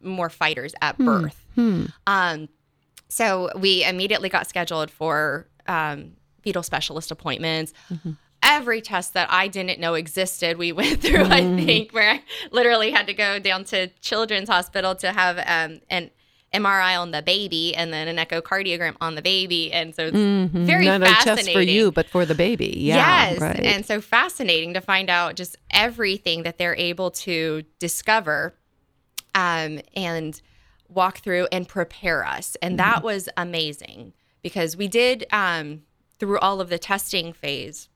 more 0.00 0.28
fighters 0.28 0.74
at 0.82 0.98
birth. 0.98 1.46
Um, 2.06 2.48
so 3.08 3.50
we 3.56 3.84
immediately 3.84 4.28
got 4.28 4.46
scheduled 4.46 4.90
for 4.90 5.46
um, 5.66 6.12
fetal 6.42 6.62
specialist 6.62 7.10
appointments. 7.10 7.72
Every 8.42 8.82
test 8.82 9.14
that 9.14 9.32
I 9.32 9.48
didn't 9.48 9.80
know 9.80 9.94
existed, 9.94 10.58
we 10.58 10.72
went 10.80 11.00
through. 11.00 11.24
I 11.24 11.40
think 11.64 11.92
where 11.92 12.10
I 12.10 12.22
literally 12.50 12.90
had 12.90 13.06
to 13.06 13.14
go 13.14 13.38
down 13.38 13.64
to 13.66 13.88
Children's 14.00 14.48
Hospital 14.48 14.94
to 14.96 15.12
have 15.12 15.38
um, 15.38 15.80
an 15.88 16.10
MRI 16.54 16.98
on 16.98 17.10
the 17.10 17.20
baby 17.22 17.74
and 17.74 17.92
then 17.92 18.08
an 18.08 18.16
echocardiogram 18.16 18.94
on 19.00 19.14
the 19.16 19.22
baby, 19.22 19.72
and 19.72 19.94
so 19.94 20.06
it's 20.06 20.16
very 20.52 20.86
Not 20.86 21.00
fascinating. 21.02 21.44
just 21.44 21.52
for 21.52 21.60
you, 21.60 21.90
but 21.92 22.08
for 22.08 22.24
the 22.24 22.34
baby. 22.34 22.72
Yeah, 22.78 23.30
yes, 23.30 23.40
right. 23.40 23.60
and 23.60 23.84
so 23.84 24.00
fascinating 24.00 24.72
to 24.74 24.80
find 24.80 25.10
out 25.10 25.34
just 25.34 25.56
everything 25.70 26.44
that 26.44 26.56
they're 26.58 26.76
able 26.76 27.10
to 27.10 27.62
discover, 27.78 28.54
um, 29.34 29.80
and 29.96 30.40
walk 30.88 31.18
through 31.18 31.48
and 31.50 31.66
prepare 31.68 32.24
us, 32.24 32.56
and 32.62 32.78
that 32.78 32.96
Mm-hmm. 32.96 33.04
was 33.06 33.28
amazing 33.36 34.12
because 34.42 34.76
we 34.76 34.86
did 34.88 35.26
um, 35.32 35.82
through 36.20 36.38
all 36.38 36.60
of 36.60 36.68
the 36.68 36.78
testing 36.78 37.32
phase 37.32 37.88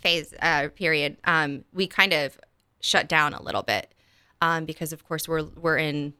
phase 0.00 0.32
uh, 0.40 0.68
period. 0.74 1.16
Um, 1.24 1.64
we 1.72 1.86
kind 1.86 2.12
of 2.12 2.38
shut 2.80 3.08
down 3.08 3.34
a 3.34 3.42
little 3.42 3.62
bit 3.62 3.92
um, 4.40 4.64
because, 4.64 4.92
of 4.92 5.04
course, 5.04 5.28
we're 5.28 5.44
we're 5.44 5.78
in 5.78 6.14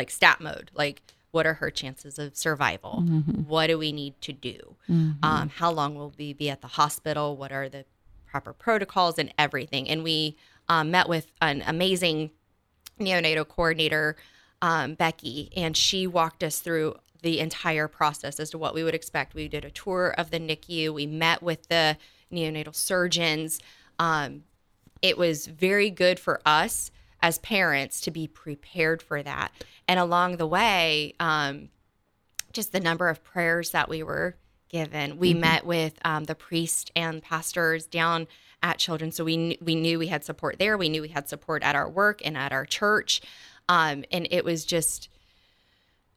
like 0.00 0.10
stat 0.10 0.40
mode, 0.40 0.70
like. 0.74 1.02
What 1.32 1.46
are 1.46 1.54
her 1.54 1.70
chances 1.70 2.18
of 2.18 2.36
survival? 2.36 3.04
Mm-hmm. 3.06 3.42
What 3.42 3.68
do 3.68 3.78
we 3.78 3.92
need 3.92 4.20
to 4.22 4.32
do? 4.32 4.74
Um, 5.22 5.48
how 5.48 5.70
long 5.70 5.94
will 5.94 6.12
we 6.18 6.32
be 6.32 6.50
at 6.50 6.60
the 6.60 6.66
hospital? 6.66 7.36
What 7.36 7.52
are 7.52 7.68
the 7.68 7.84
proper 8.26 8.52
protocols 8.52 9.16
and 9.16 9.32
everything? 9.38 9.88
And 9.88 10.02
we 10.02 10.36
um, 10.68 10.90
met 10.90 11.08
with 11.08 11.30
an 11.40 11.62
amazing 11.64 12.30
neonatal 12.98 13.46
coordinator, 13.46 14.16
um, 14.60 14.94
Becky, 14.94 15.50
and 15.56 15.76
she 15.76 16.06
walked 16.06 16.42
us 16.42 16.58
through 16.58 16.96
the 17.22 17.38
entire 17.38 17.86
process 17.86 18.40
as 18.40 18.50
to 18.50 18.58
what 18.58 18.74
we 18.74 18.82
would 18.82 18.94
expect. 18.94 19.34
We 19.34 19.46
did 19.46 19.64
a 19.64 19.70
tour 19.70 20.14
of 20.18 20.32
the 20.32 20.40
NICU. 20.40 20.92
We 20.92 21.06
met 21.06 21.44
with 21.44 21.68
the 21.68 21.96
neonatal 22.32 22.74
surgeons. 22.74 23.60
Um, 24.00 24.44
it 25.02 25.16
was 25.16 25.46
very 25.46 25.90
good 25.90 26.18
for 26.18 26.40
us 26.44 26.90
as 27.22 27.38
parents 27.38 28.00
to 28.02 28.10
be 28.10 28.26
prepared 28.26 29.02
for 29.02 29.22
that. 29.22 29.52
And 29.86 30.00
along 30.00 30.36
the 30.36 30.46
way, 30.46 31.14
um, 31.20 31.68
just 32.52 32.72
the 32.72 32.80
number 32.80 33.08
of 33.08 33.22
prayers 33.22 33.70
that 33.70 33.88
we 33.88 34.02
were 34.02 34.36
given. 34.68 35.18
We 35.18 35.34
met 35.34 35.66
with 35.66 35.98
um, 36.04 36.24
the 36.24 36.34
priest 36.34 36.90
and 36.94 37.22
pastors 37.22 37.86
down 37.86 38.26
at 38.62 38.78
Children, 38.78 39.10
so 39.10 39.24
we 39.24 39.58
we 39.60 39.74
knew 39.74 39.98
we 39.98 40.08
had 40.08 40.24
support 40.24 40.58
there. 40.58 40.76
We 40.76 40.88
knew 40.88 41.02
we 41.02 41.08
had 41.08 41.28
support 41.28 41.62
at 41.62 41.74
our 41.74 41.88
work 41.88 42.20
and 42.24 42.36
at 42.36 42.52
our 42.52 42.66
church, 42.66 43.20
um, 43.68 44.04
and 44.12 44.28
it 44.30 44.44
was 44.44 44.64
just 44.64 45.08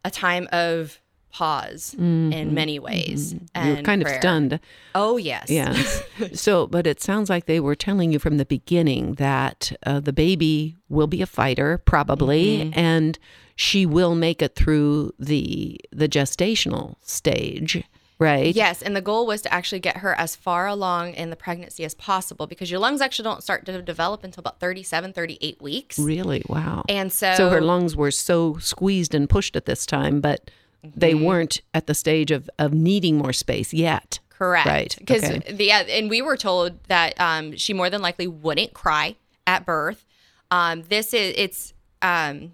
a 0.03 0.11
time 0.11 0.47
of 0.51 0.99
pause 1.33 1.95
in 1.97 2.53
many 2.53 2.77
ways. 2.79 3.33
You're 3.55 3.81
kind 3.81 4.01
prayer. 4.03 4.15
of 4.15 4.21
stunned. 4.21 4.59
Oh 4.95 5.17
yes, 5.17 5.49
Yes. 5.49 6.03
so, 6.39 6.67
but 6.67 6.85
it 6.87 7.01
sounds 7.01 7.29
like 7.29 7.45
they 7.47 7.59
were 7.59 7.75
telling 7.75 8.11
you 8.13 8.19
from 8.19 8.37
the 8.37 8.45
beginning 8.45 9.15
that 9.15 9.71
uh, 9.85 9.99
the 9.99 10.13
baby 10.13 10.77
will 10.89 11.07
be 11.07 11.21
a 11.21 11.25
fighter, 11.25 11.79
probably, 11.79 12.59
Mm-hmm. 12.59 12.79
and 12.79 13.19
she 13.55 13.85
will 13.85 14.15
make 14.15 14.41
it 14.41 14.55
through 14.55 15.11
the 15.19 15.79
the 15.91 16.07
gestational 16.07 16.95
stage, 17.01 17.83
right? 18.19 18.55
Yes, 18.55 18.81
and 18.81 18.95
the 18.95 19.01
goal 19.01 19.25
was 19.27 19.41
to 19.43 19.53
actually 19.53 19.79
get 19.79 19.97
her 19.97 20.13
as 20.19 20.35
far 20.35 20.67
along 20.67 21.13
in 21.13 21.29
the 21.29 21.35
pregnancy 21.35 21.83
as 21.83 21.93
possible 21.95 22.47
because 22.47 22.69
your 22.71 22.79
lungs 22.79 23.01
actually 23.01 23.23
don't 23.25 23.43
start 23.43 23.65
to 23.65 23.81
develop 23.81 24.23
until 24.23 24.41
about 24.41 24.59
37, 24.59 25.13
38 25.13 25.61
weeks. 25.61 25.97
Really? 25.99 26.43
Wow. 26.47 26.83
And 26.89 27.11
so, 27.11 27.33
so 27.35 27.49
her 27.49 27.61
lungs 27.61 27.95
were 27.95 28.11
so 28.11 28.57
squeezed 28.59 29.13
and 29.15 29.29
pushed 29.29 29.55
at 29.55 29.65
this 29.65 29.85
time, 29.85 30.21
but 30.21 30.49
they 30.83 31.13
Mm-hmm. 31.13 31.23
weren't 31.25 31.61
at 31.73 31.87
the 31.87 31.93
stage 31.93 32.31
of, 32.31 32.49
of 32.59 32.73
needing 32.73 33.17
more 33.17 33.33
space 33.33 33.73
yet. 33.73 34.19
Correct. 34.29 34.65
Right, 34.67 34.95
Because 34.97 35.23
okay. 35.23 35.53
the 35.53 35.65
yeah, 35.65 35.79
and 35.81 36.09
we 36.09 36.21
were 36.21 36.35
told 36.37 36.83
that 36.85 37.19
um, 37.19 37.55
she 37.55 37.73
more 37.73 37.89
than 37.89 38.01
likely 38.01 38.27
wouldn't 38.27 38.73
cry 38.73 39.15
at 39.47 39.65
birth. 39.65 40.05
Um, 40.51 40.83
this 40.83 41.13
is 41.13 41.33
it's 41.37 41.73
um, 42.01 42.53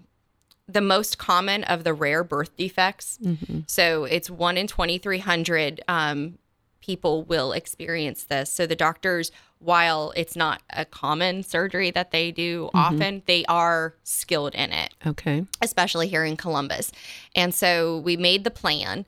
the 0.68 0.80
most 0.80 1.18
common 1.18 1.64
of 1.64 1.82
the 1.82 1.92
rare 1.92 2.22
birth 2.22 2.56
defects. 2.56 3.18
Mm-hmm. 3.22 3.60
So 3.66 4.04
it's 4.04 4.30
one 4.30 4.56
in 4.56 4.66
twenty 4.68 4.98
three 4.98 5.18
hundred 5.18 5.80
um, 5.88 6.38
people 6.80 7.24
will 7.24 7.52
experience 7.52 8.24
this. 8.24 8.50
So 8.52 8.66
the 8.66 8.76
doctors, 8.76 9.30
while 9.58 10.12
it's 10.16 10.34
not 10.34 10.62
a 10.70 10.84
common 10.84 11.42
surgery 11.42 11.90
that 11.90 12.10
they 12.10 12.30
do 12.30 12.70
Mm-hmm. 12.74 12.78
often, 12.78 13.22
they 13.26 13.44
are 13.46 13.94
skilled 14.04 14.54
in 14.54 14.72
it 14.72 14.94
Okay. 15.06 15.44
especially 15.60 16.08
here 16.08 16.24
in 16.24 16.36
Columbus. 16.36 16.90
And 17.36 17.54
so 17.54 17.98
we 17.98 18.16
made 18.16 18.44
the 18.44 18.50
plan, 18.50 19.04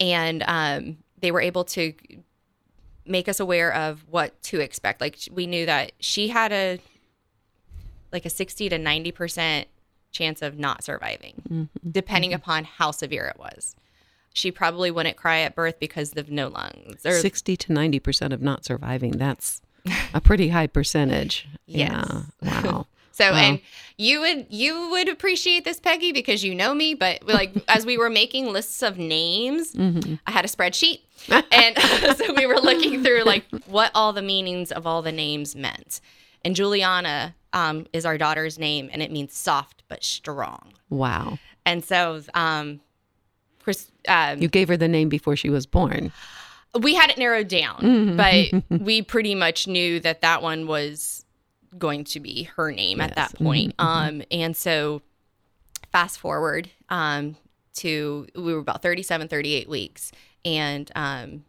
and 0.00 0.42
um, 0.46 0.98
they 1.20 1.30
were 1.30 1.40
able 1.40 1.64
to 1.64 1.94
make 3.06 3.28
us 3.28 3.40
aware 3.40 3.72
of 3.72 4.04
what 4.08 4.40
to 4.42 4.60
expect. 4.60 5.00
Like 5.00 5.18
we 5.30 5.46
knew 5.46 5.66
that 5.66 5.92
she 6.00 6.28
had 6.28 6.52
a 6.52 6.78
like 8.12 8.24
a 8.24 8.30
sixty 8.30 8.68
to 8.68 8.78
ninety 8.78 9.12
percent 9.12 9.68
chance 10.12 10.42
of 10.42 10.58
not 10.58 10.84
surviving, 10.84 11.68
depending 11.90 12.32
upon 12.32 12.64
how 12.64 12.90
severe 12.92 13.26
it 13.26 13.38
was. 13.38 13.74
She 14.34 14.50
probably 14.50 14.90
wouldn't 14.90 15.16
cry 15.16 15.38
at 15.40 15.54
birth 15.54 15.78
because 15.78 16.12
of 16.16 16.28
no 16.28 16.48
lungs. 16.48 17.06
Or 17.06 17.12
60 17.12 17.56
to 17.56 17.72
90% 17.72 18.32
of 18.32 18.42
not 18.42 18.64
surviving. 18.64 19.12
That's 19.12 19.62
a 20.12 20.20
pretty 20.20 20.48
high 20.48 20.66
percentage. 20.66 21.48
Yes. 21.66 21.90
Yeah. 22.42 22.62
Wow. 22.62 22.86
So 23.12 23.32
and 23.32 23.60
you 23.96 24.18
would 24.20 24.46
you 24.50 24.90
would 24.90 25.08
appreciate 25.08 25.64
this, 25.64 25.78
Peggy, 25.78 26.10
because 26.10 26.42
you 26.42 26.52
know 26.52 26.74
me. 26.74 26.94
But 26.94 27.22
like 27.22 27.54
as 27.68 27.86
we 27.86 27.96
were 27.96 28.10
making 28.10 28.52
lists 28.52 28.82
of 28.82 28.98
names, 28.98 29.72
I 30.26 30.32
had 30.32 30.44
a 30.44 30.48
spreadsheet, 30.48 30.98
and 31.30 31.78
so 32.16 32.34
we 32.34 32.44
were 32.44 32.58
looking 32.58 33.04
through 33.04 33.22
like 33.22 33.44
what 33.66 33.92
all 33.94 34.12
the 34.12 34.20
meanings 34.20 34.72
of 34.72 34.84
all 34.84 35.00
the 35.00 35.12
names 35.12 35.54
meant. 35.54 36.00
And 36.44 36.56
Juliana 36.56 37.36
um, 37.52 37.86
is 37.92 38.04
our 38.04 38.18
daughter's 38.18 38.58
name, 38.58 38.90
and 38.92 39.00
it 39.00 39.12
means 39.12 39.32
soft 39.32 39.84
but 39.88 40.02
strong. 40.02 40.72
Wow. 40.90 41.38
And 41.64 41.84
so, 41.84 42.20
um, 42.34 42.80
um, 44.08 44.40
You 44.40 44.48
gave 44.48 44.68
her 44.68 44.76
the 44.76 44.88
name 44.88 45.08
before 45.08 45.36
she 45.36 45.50
was 45.50 45.66
born. 45.66 46.12
we 46.80 46.94
had 46.94 47.10
it 47.10 47.18
narrowed 47.18 47.48
down, 47.48 48.16
but 48.16 48.46
we 48.80 49.02
pretty 49.02 49.34
much 49.34 49.66
knew 49.66 50.00
that 50.00 50.20
that 50.22 50.42
one 50.42 50.66
was 50.66 51.24
going 51.78 52.04
to 52.04 52.20
be 52.20 52.44
her 52.56 52.70
name 52.72 53.00
at 53.00 53.14
that 53.16 53.34
point. 53.36 53.74
Um, 53.78 54.22
and 54.30 54.56
so 54.56 55.02
fast 55.92 56.18
forward 56.18 56.70
um, 56.88 57.36
to 57.74 58.26
we 58.36 58.52
were 58.52 58.60
about 58.60 58.82
37, 58.82 59.28
38 59.28 59.68
weeks 59.68 60.12
and 60.44 60.90
um, 60.94 61.44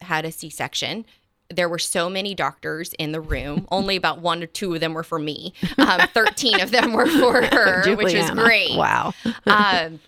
had 0.00 0.24
a 0.24 0.32
C 0.32 0.50
section. 0.50 1.04
There 1.50 1.68
were 1.68 1.78
so 1.78 2.08
many 2.08 2.34
doctors 2.34 2.92
in 2.94 3.12
the 3.12 3.20
room. 3.20 3.66
Only 3.70 3.94
about 3.96 4.20
one 4.20 4.42
or 4.42 4.46
two 4.46 4.74
of 4.74 4.80
them 4.80 4.94
were 4.94 5.02
for 5.04 5.18
me. 5.18 5.52
Um, 5.78 6.00
13 6.14 6.60
of 6.60 6.70
them 6.70 6.92
were 6.92 7.06
for 7.06 7.42
her, 7.52 7.94
which 7.94 8.04
was 8.04 8.12
Juliana. 8.14 8.42
great. 8.42 8.76
Wow. 8.76 9.12
Um, 9.46 10.00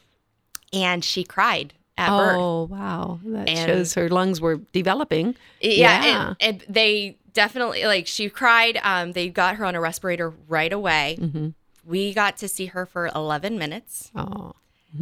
and 0.74 1.04
she 1.04 1.24
cried 1.24 1.72
at 1.96 2.08
birth. 2.10 2.36
Oh, 2.36 2.64
wow. 2.64 3.20
That 3.24 3.48
And- 3.48 3.58
shows 3.68 3.94
her 3.94 4.08
lungs 4.08 4.40
were 4.40 4.56
developing. 4.72 5.36
Yeah, 5.60 6.04
Yeah. 6.04 6.28
And, 6.40 6.62
and 6.62 6.64
they 6.74 7.16
definitely 7.32 7.84
like 7.84 8.06
she 8.06 8.28
cried. 8.28 8.78
Um, 8.82 9.12
they 9.12 9.28
got 9.28 9.56
her 9.56 9.64
on 9.64 9.74
a 9.74 9.80
respirator 9.80 10.32
right 10.48 10.72
away. 10.72 11.18
Mm-hmm. 11.20 11.48
We 11.86 12.14
got 12.14 12.36
to 12.38 12.48
see 12.48 12.66
her 12.66 12.86
for 12.86 13.08
11 13.14 13.58
minutes, 13.58 14.10
Oh. 14.16 14.54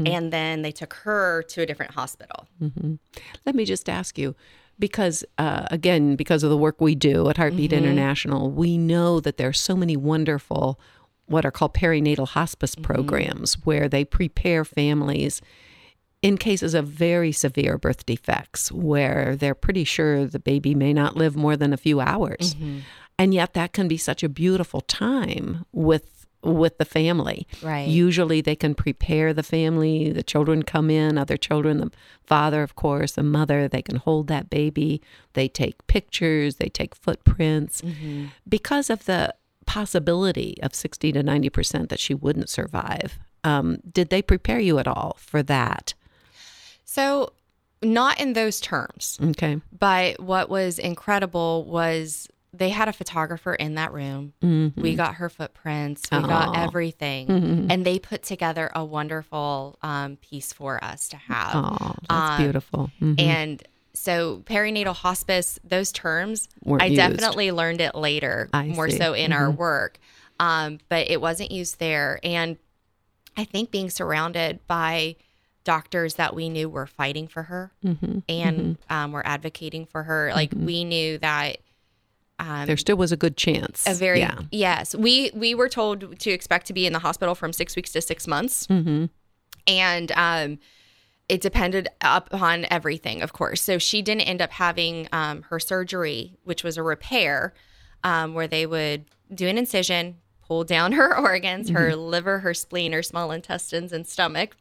and 0.04 0.32
then 0.32 0.62
they 0.62 0.72
took 0.72 0.94
her 1.04 1.42
to 1.44 1.62
a 1.62 1.66
different 1.66 1.92
hospital. 1.92 2.48
Let 3.46 3.54
me 3.54 3.64
just 3.64 3.88
ask 3.88 4.18
you 4.18 4.34
because, 4.78 5.24
uh, 5.38 5.66
again, 5.70 6.16
because 6.16 6.42
of 6.42 6.50
the 6.50 6.56
work 6.56 6.80
we 6.80 6.94
do 6.96 7.28
at 7.28 7.36
Heartbeat 7.36 7.70
Mm-hmm. 7.70 7.84
International, 7.84 8.50
we 8.50 8.76
know 8.78 9.20
that 9.20 9.36
there 9.36 9.48
are 9.48 9.52
so 9.52 9.76
many 9.76 9.96
wonderful, 9.96 10.80
what 11.32 11.44
are 11.44 11.50
called 11.50 11.74
perinatal 11.74 12.28
hospice 12.28 12.74
Mm-hmm. 12.74 12.84
programs 12.84 13.54
where 13.64 13.88
they 13.88 14.04
prepare 14.04 14.64
families 14.64 15.42
in 16.22 16.38
cases 16.38 16.72
of 16.74 16.86
very 16.86 17.32
severe 17.32 17.76
birth 17.76 18.06
defects 18.06 18.70
where 18.70 19.34
they're 19.36 19.54
pretty 19.56 19.84
sure 19.84 20.24
the 20.24 20.38
baby 20.38 20.74
may 20.74 20.92
not 20.92 21.16
live 21.16 21.34
more 21.36 21.56
than 21.56 21.72
a 21.72 21.76
few 21.76 22.00
hours. 22.00 22.54
Mm-hmm. 22.54 22.78
And 23.18 23.34
yet 23.34 23.54
that 23.54 23.72
can 23.72 23.88
be 23.88 23.96
such 23.96 24.22
a 24.22 24.28
beautiful 24.28 24.80
time 24.80 25.64
with 25.72 26.26
with 26.44 26.78
the 26.78 26.84
family. 26.84 27.46
Right. 27.62 27.86
Usually 27.86 28.40
they 28.40 28.56
can 28.56 28.74
prepare 28.74 29.32
the 29.32 29.44
family, 29.44 30.10
the 30.10 30.24
children 30.24 30.64
come 30.64 30.90
in, 30.90 31.16
other 31.16 31.36
children, 31.36 31.78
the 31.78 31.92
father 32.24 32.62
of 32.64 32.74
course, 32.74 33.12
the 33.12 33.22
mother, 33.22 33.68
they 33.68 33.82
can 33.82 33.96
hold 33.96 34.26
that 34.26 34.50
baby, 34.50 35.00
they 35.34 35.46
take 35.46 35.86
pictures, 35.86 36.56
they 36.56 36.68
take 36.68 36.96
footprints. 36.96 37.82
Mm-hmm. 37.82 38.26
Because 38.48 38.90
of 38.90 39.04
the 39.04 39.34
possibility 39.66 40.56
of 40.62 40.74
60 40.74 41.12
to 41.12 41.22
90% 41.22 41.88
that 41.88 42.00
she 42.00 42.14
wouldn't 42.14 42.48
survive. 42.48 43.18
Um, 43.44 43.78
did 43.90 44.10
they 44.10 44.22
prepare 44.22 44.60
you 44.60 44.78
at 44.78 44.86
all 44.86 45.16
for 45.18 45.42
that? 45.42 45.94
So, 46.84 47.32
not 47.82 48.20
in 48.20 48.34
those 48.34 48.60
terms, 48.60 49.18
Okay. 49.20 49.60
but 49.76 50.20
what 50.20 50.48
was 50.48 50.78
incredible 50.78 51.64
was 51.64 52.28
they 52.54 52.68
had 52.68 52.86
a 52.86 52.92
photographer 52.92 53.54
in 53.54 53.74
that 53.76 53.92
room. 53.92 54.34
Mm-hmm. 54.42 54.80
We 54.80 54.94
got 54.94 55.14
her 55.14 55.28
footprints. 55.30 56.02
We 56.12 56.18
got 56.20 56.54
Aw. 56.56 56.64
everything, 56.64 57.26
Mhm. 57.26 57.66
and 57.70 57.84
they 57.84 57.98
put 57.98 58.22
together 58.22 58.70
a 58.74 58.84
wonderful 58.84 59.78
um, 59.82 60.16
piece 60.16 60.52
for 60.52 60.82
us 60.84 61.08
to 61.08 61.16
have. 61.16 61.54
Oh, 61.56 61.94
that's 62.08 62.30
Um, 62.32 62.36
beautiful. 62.42 62.90
Mhm. 63.00 63.20
And 63.20 63.62
so 63.94 64.42
perinatal 64.46 64.94
hospice, 64.94 65.58
those 65.64 65.92
terms, 65.92 66.48
Weren't 66.64 66.82
I 66.82 66.86
used. 66.86 66.96
definitely 66.96 67.50
learned 67.52 67.80
it 67.80 67.94
later, 67.94 68.48
I 68.52 68.66
more 68.68 68.88
see. 68.90 68.96
so 68.96 69.12
in 69.12 69.32
our 69.32 69.48
Mhm. 69.50 69.56
work. 69.56 69.98
Um, 70.40 70.78
but 70.88 71.10
it 71.10 71.20
wasn't 71.20 71.50
used 71.50 71.78
there. 71.78 72.18
And 72.22 72.56
I 73.36 73.44
think 73.44 73.70
being 73.70 73.90
surrounded 73.90 74.66
by 74.66 75.16
doctors 75.64 76.14
that 76.14 76.34
we 76.34 76.48
knew 76.48 76.68
were 76.68 76.86
fighting 76.86 77.28
for 77.28 77.44
her 77.44 77.70
Mhm. 77.84 78.22
and 78.28 78.78
um, 78.90 79.12
were 79.12 79.24
advocating 79.26 79.86
for 79.86 80.02
her, 80.04 80.32
like 80.34 80.52
we 80.56 80.84
knew 80.84 81.18
that. 81.18 81.58
Um, 82.38 82.66
there 82.66 82.76
still 82.76 82.96
was 82.96 83.12
a 83.12 83.16
good 83.16 83.36
chance. 83.36 83.86
a 83.86 83.94
very 83.94 84.18
yeah. 84.18 84.34
yes 84.50 84.96
we 84.96 85.30
we 85.32 85.54
were 85.54 85.68
told 85.68 86.18
to 86.18 86.30
expect 86.30 86.66
to 86.66 86.72
be 86.72 86.86
in 86.86 86.92
the 86.92 86.98
hospital 86.98 87.36
from 87.36 87.52
six 87.52 87.76
weeks 87.76 87.92
to 87.92 88.00
six 88.00 88.26
months 88.26 88.66
Mm-hmm. 88.66 89.04
and 89.68 90.12
um 90.16 90.58
it 91.32 91.40
depended 91.40 91.88
upon 92.02 92.66
everything 92.70 93.22
of 93.22 93.32
course 93.32 93.60
so 93.62 93.78
she 93.78 94.02
didn't 94.02 94.22
end 94.32 94.40
up 94.42 94.50
having 94.52 95.08
um, 95.12 95.42
her 95.50 95.58
surgery 95.58 96.20
which 96.44 96.62
was 96.62 96.76
a 96.76 96.82
repair 96.82 97.54
um, 98.04 98.34
where 98.34 98.46
they 98.48 98.66
would 98.66 99.04
do 99.34 99.46
an 99.48 99.56
incision 99.56 100.16
pull 100.46 100.62
down 100.64 100.92
her 101.00 101.10
organs 101.18 101.70
her 101.70 101.90
Mm-hmm. 101.92 102.00
liver 102.14 102.38
her 102.40 102.52
spleen 102.54 102.92
her 102.92 103.02
small 103.02 103.30
intestines 103.32 103.92
and 103.92 104.06
stomach 104.06 104.56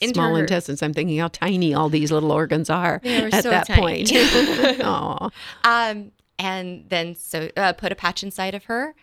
into 0.00 0.14
Small 0.14 0.34
her- 0.34 0.40
intestines. 0.40 0.82
I'm 0.82 0.92
thinking 0.92 1.18
how 1.18 1.28
tiny 1.28 1.72
all 1.72 1.88
these 1.88 2.10
little 2.10 2.32
organs 2.32 2.68
are 2.68 3.00
at 3.04 3.42
so 3.44 3.50
that 3.50 3.66
tiny. 3.68 3.80
point. 4.04 4.10
Um 5.64 6.10
and 6.38 6.84
then 6.88 7.14
so 7.14 7.48
uh, 7.56 7.72
put 7.74 7.92
a 7.92 7.94
patch 7.94 8.22
inside 8.24 8.54
of 8.56 8.64
her 8.64 8.94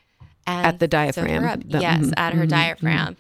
and 0.46 0.66
At 0.68 0.80
the 0.80 0.86
her 0.86 0.88
diaphragm. 0.88 1.62
The- 1.66 1.80
yes, 1.80 2.02
mhm, 2.08 2.14
at 2.18 2.34
her 2.34 2.46
mhm, 2.46 2.50
diaphragm. 2.50 3.16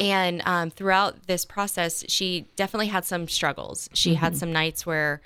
And 0.00 0.42
um, 0.46 0.70
throughout 0.70 1.26
this 1.26 1.44
process, 1.44 2.04
she 2.08 2.46
definitely 2.56 2.86
had 2.88 3.04
some 3.04 3.28
struggles. 3.28 3.88
She 3.92 4.14
had 4.14 4.32
Mm-hmm. 4.32 4.38
some 4.38 4.52
nights 4.52 4.86
where 4.86 5.20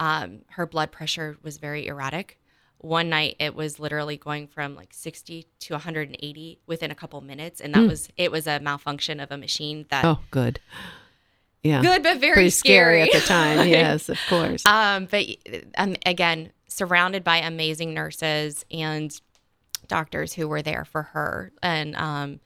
um, 0.00 0.40
her 0.50 0.66
blood 0.66 0.90
pressure 0.92 1.36
was 1.42 1.58
very 1.58 1.86
erratic. 1.86 2.38
One 2.78 3.08
night 3.08 3.36
it 3.40 3.54
was 3.54 3.78
literally 3.80 4.16
going 4.16 4.46
from 4.48 4.74
like 4.76 4.92
60 4.92 5.46
to 5.60 5.72
180 5.74 6.60
within 6.66 6.90
a 6.90 6.94
couple 6.94 7.20
minutes, 7.22 7.60
and 7.60 7.74
that 7.74 7.86
was 7.88 8.08
it 8.16 8.30
was 8.30 8.46
a 8.46 8.60
malfunction 8.60 9.18
of 9.20 9.30
a 9.30 9.36
machine 9.38 9.86
that. 9.90 10.04
Oh, 10.04 10.20
good. 10.30 10.60
Yeah. 11.62 11.80
good 11.82 12.02
but 12.04 12.18
very 12.20 12.34
Pretty 12.34 12.50
scary, 12.50 13.02
at 13.02 13.10
the 13.12 13.18
scary. 13.20 13.56
time. 13.56 13.68
yes, 13.68 14.08
of 14.08 14.18
course. 14.28 14.64
Um, 14.66 15.06
but 15.10 15.24
um, 15.78 15.96
again, 16.04 16.52
surrounded 16.68 17.24
by 17.24 17.38
amazing 17.38 17.92
nurses 17.94 18.64
and 18.70 19.18
doctors 19.88 20.32
who 20.34 20.46
were 20.46 20.62
there 20.62 20.84
for 20.84 21.02
her 21.02 21.50
and 21.62 21.96
um, 21.96 22.40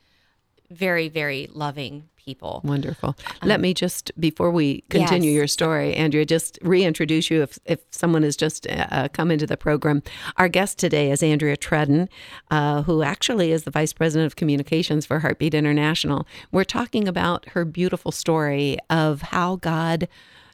very, 0.70 1.08
very 1.08 1.48
loving 1.52 2.04
people. 2.16 2.60
Wonderful. 2.64 3.16
Let 3.42 3.60
me 3.60 3.72
just, 3.74 4.12
before 4.20 4.50
we 4.50 4.82
continue 4.90 5.30
Um, 5.30 5.34
Yes. 5.34 5.38
your 5.38 5.46
story, 5.46 5.94
Andrea, 5.94 6.24
just 6.24 6.58
reintroduce 6.62 7.30
you 7.30 7.42
if, 7.42 7.58
if 7.64 7.80
someone 7.90 8.22
has 8.22 8.36
just 8.36 8.66
uh, 8.68 9.08
come 9.12 9.30
into 9.30 9.46
the 9.46 9.56
program. 9.56 10.02
Our 10.36 10.48
guest 10.48 10.78
today 10.78 11.10
is 11.10 11.22
Andrea 11.22 11.56
Trudden, 11.56 12.08
uh, 12.50 12.82
who 12.82 13.02
actually 13.02 13.52
is 13.52 13.64
the 13.64 13.70
Vice 13.70 13.92
President 13.92 14.26
of 14.26 14.36
Communications 14.36 15.06
for 15.06 15.18
Heartbeat 15.20 15.54
International. 15.54 16.26
We're 16.52 16.64
talking 16.64 17.08
about 17.08 17.48
her 17.50 17.64
beautiful 17.64 18.12
story 18.12 18.76
of 18.90 19.22
how 19.22 19.56
God 19.56 20.06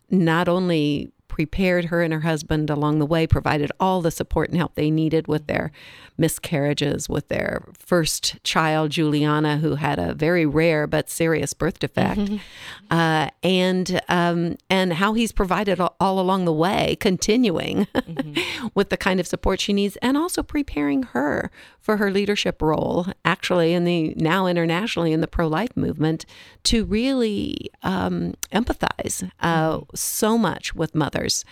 not 0.09 0.49
only 0.49 1.11
prepared 1.28 1.87
her 1.87 2.02
and 2.02 2.12
her 2.12 2.21
husband 2.21 2.71
along 2.71 2.99
the 2.99 3.06
way, 3.06 3.26
provided 3.26 3.71
all 3.78 4.00
the 4.00 4.11
support 4.11 4.49
and 4.49 4.59
help 4.59 4.75
they 4.75 4.90
needed 4.90 5.28
with 5.28 5.47
their 5.47 5.73
miscarriages, 6.18 7.09
with 7.09 7.28
their 7.28 7.62
first 7.78 8.42
child, 8.42 8.90
Juliana, 8.90 9.59
who 9.59 9.75
had 9.75 9.99
a 9.99 10.14
very 10.14 10.47
rare 10.47 10.87
but 10.87 11.11
serious 11.11 11.52
birth 11.52 11.78
defect, 11.78 12.30
uh, 12.90 13.28
and 13.42 14.00
um, 14.09 14.56
and 14.71 14.95
how 14.95 15.12
he's 15.14 15.33
provided 15.33 15.80
all, 15.80 15.95
all 16.00 16.18
along 16.18 16.45
the 16.45 16.52
way, 16.52 16.97
continuing 17.00 17.86
with 18.75 18.91
the 18.91 18.97
kind 18.97 19.21
of 19.21 19.26
support 19.26 19.60
she 19.60 19.73
needs, 19.73 19.97
and 19.97 20.17
also 20.17 20.43
preparing 20.43 21.02
her 21.02 21.50
for 21.80 21.99
her 21.99 22.10
leadership 22.10 22.60
role, 22.60 23.06
actually 23.25 23.73
in 23.73 23.84
the 23.84 24.15
now 24.17 24.47
internationally 24.47 25.12
in 25.12 25.21
the 25.21 25.28
pro 25.28 25.47
life 25.47 25.76
movement, 25.76 26.26
to 26.65 26.84
really 26.84 27.71
um, 27.82 28.34
empathize 28.52 29.30
uh, 29.41 29.80
so 29.95 30.36
much 30.36 30.75
with 30.75 30.95
mothers 31.17 31.45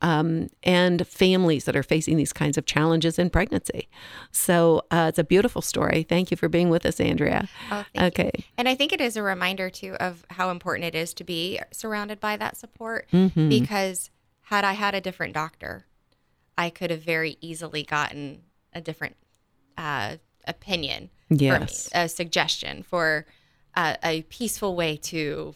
um, 0.00 0.48
and 0.64 1.06
families 1.06 1.64
that 1.64 1.76
are 1.76 1.82
facing 1.82 2.16
these 2.16 2.32
kinds 2.32 2.58
of 2.58 2.66
challenges 2.66 3.18
in 3.20 3.30
pregnancy. 3.30 3.88
So 4.32 4.82
uh, 4.90 5.06
it's 5.10 5.18
a 5.18 5.24
beautiful 5.24 5.62
story. 5.62 6.02
Thank 6.02 6.30
you 6.32 6.36
for 6.36 6.48
being 6.48 6.70
with 6.70 6.84
us, 6.84 6.98
Andrea. 7.00 7.48
Oh, 7.70 7.84
thank 7.94 8.18
you. 8.18 8.24
okay. 8.24 8.44
And 8.58 8.68
I 8.68 8.74
think 8.74 8.92
it 8.92 9.00
is 9.00 9.16
a 9.16 9.22
reminder 9.22 9.70
too 9.70 9.94
of 10.00 10.24
how 10.30 10.50
important 10.50 10.86
it 10.86 10.96
is 10.96 11.14
to 11.14 11.24
be 11.24 11.60
surrounded 11.72 12.18
by 12.18 12.36
that 12.36 12.56
support 12.56 13.08
Mhm. 13.12 13.48
because 13.48 14.10
had 14.46 14.64
I 14.64 14.72
had 14.72 14.94
a 14.94 15.00
different 15.00 15.34
doctor, 15.34 15.86
I 16.58 16.68
could 16.68 16.90
have 16.90 17.02
very 17.02 17.36
easily 17.40 17.84
gotten 17.84 18.42
a 18.72 18.80
different 18.80 19.16
uh, 19.78 20.16
opinion 20.46 21.10
Yes. 21.30 21.88
me, 21.94 22.00
a 22.00 22.08
suggestion 22.08 22.82
for 22.82 23.24
uh, 23.74 23.94
a 24.04 24.22
peaceful 24.22 24.74
way 24.76 24.96
to 24.98 25.54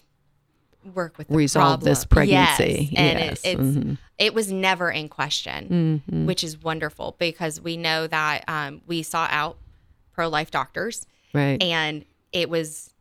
work 0.94 1.18
with 1.18 1.28
the 1.28 1.34
Resolve 1.34 1.82
this 1.82 2.04
pregnancy. 2.04 2.88
Yes. 2.92 2.98
And 3.00 3.18
Yes. 3.18 3.40
it, 3.44 3.48
it's 3.58 3.60
Mhm. 3.60 3.98
it 4.18 4.34
was 4.34 4.50
never 4.52 4.90
in 4.90 5.08
question, 5.08 6.02
Mhm. 6.10 6.24
which 6.26 6.42
is 6.44 6.62
wonderful 6.62 7.16
because 7.18 7.60
we 7.60 7.76
know 7.76 8.06
that 8.06 8.44
um, 8.48 8.80
we 8.86 9.02
sought 9.02 9.30
out 9.32 9.58
pro 10.12 10.28
life 10.28 10.50
doctors 10.50 11.06
Right. 11.34 11.62
and 11.62 12.04
it 12.32 12.48
was 12.48 12.92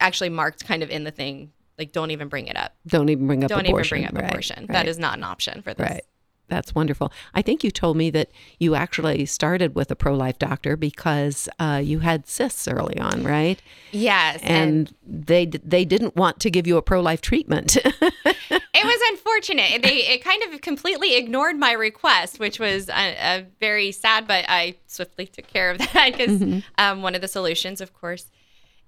actually 0.00 0.30
marked 0.30 0.64
kind 0.66 0.82
of 0.82 0.90
in 0.90 1.04
the 1.04 1.10
thing 1.10 1.52
like 1.78 1.92
don't 1.92 2.10
even 2.10 2.28
bring 2.28 2.46
it 2.46 2.56
up. 2.56 2.74
Don't 2.86 3.10
even 3.10 3.26
bring 3.26 3.44
up 3.44 3.50
Don't 3.50 3.66
abortion. 3.66 3.98
even 3.98 4.08
bring 4.14 4.16
up 4.18 4.22
Right, 4.22 4.32
abortion. 4.32 4.60
right. 4.60 4.68
That 4.72 4.88
is 4.88 4.98
not 4.98 5.18
an 5.18 5.24
option 5.24 5.60
for 5.62 5.74
this. 5.74 5.88
Right. 5.90 6.04
That's 6.48 6.74
wonderful. 6.74 7.12
I 7.34 7.42
think 7.42 7.64
you 7.64 7.70
told 7.70 7.96
me 7.96 8.08
that 8.10 8.30
you 8.60 8.74
actually 8.76 9.26
started 9.26 9.74
with 9.74 9.90
a 9.90 9.96
pro 9.96 10.14
life 10.14 10.38
doctor 10.38 10.76
because 10.76 11.48
uh, 11.58 11.80
you 11.82 11.98
had 12.00 12.28
cysts 12.28 12.68
early 12.68 12.98
on, 13.00 13.24
right? 13.24 13.60
Yes, 13.90 14.40
And 14.42 14.94
they 15.04 15.46
they 15.46 15.84
didn't 15.84 16.14
want 16.14 16.38
to 16.40 16.50
give 16.50 16.66
you 16.66 16.76
a 16.76 16.82
pro 16.82 17.00
life 17.00 17.20
treatment. 17.20 17.76
it 17.84 18.84
was 18.84 19.00
unfortunate. 19.10 19.82
They 19.82 20.06
it 20.06 20.22
kind 20.22 20.42
of 20.44 20.60
completely 20.60 21.16
ignored 21.16 21.56
my 21.56 21.72
request, 21.72 22.38
which 22.38 22.60
was 22.60 22.88
a, 22.88 23.16
a 23.18 23.46
very 23.58 23.90
sad. 23.90 24.28
But 24.28 24.44
I 24.48 24.76
swiftly 24.86 25.26
took 25.26 25.46
care 25.48 25.70
of 25.70 25.78
that 25.92 26.12
because 26.12 26.36
Mm-hmm. 26.40 26.58
um, 26.78 27.02
one 27.02 27.14
of 27.14 27.20
the 27.22 27.28
solutions, 27.28 27.80
of 27.80 27.92
course, 27.94 28.30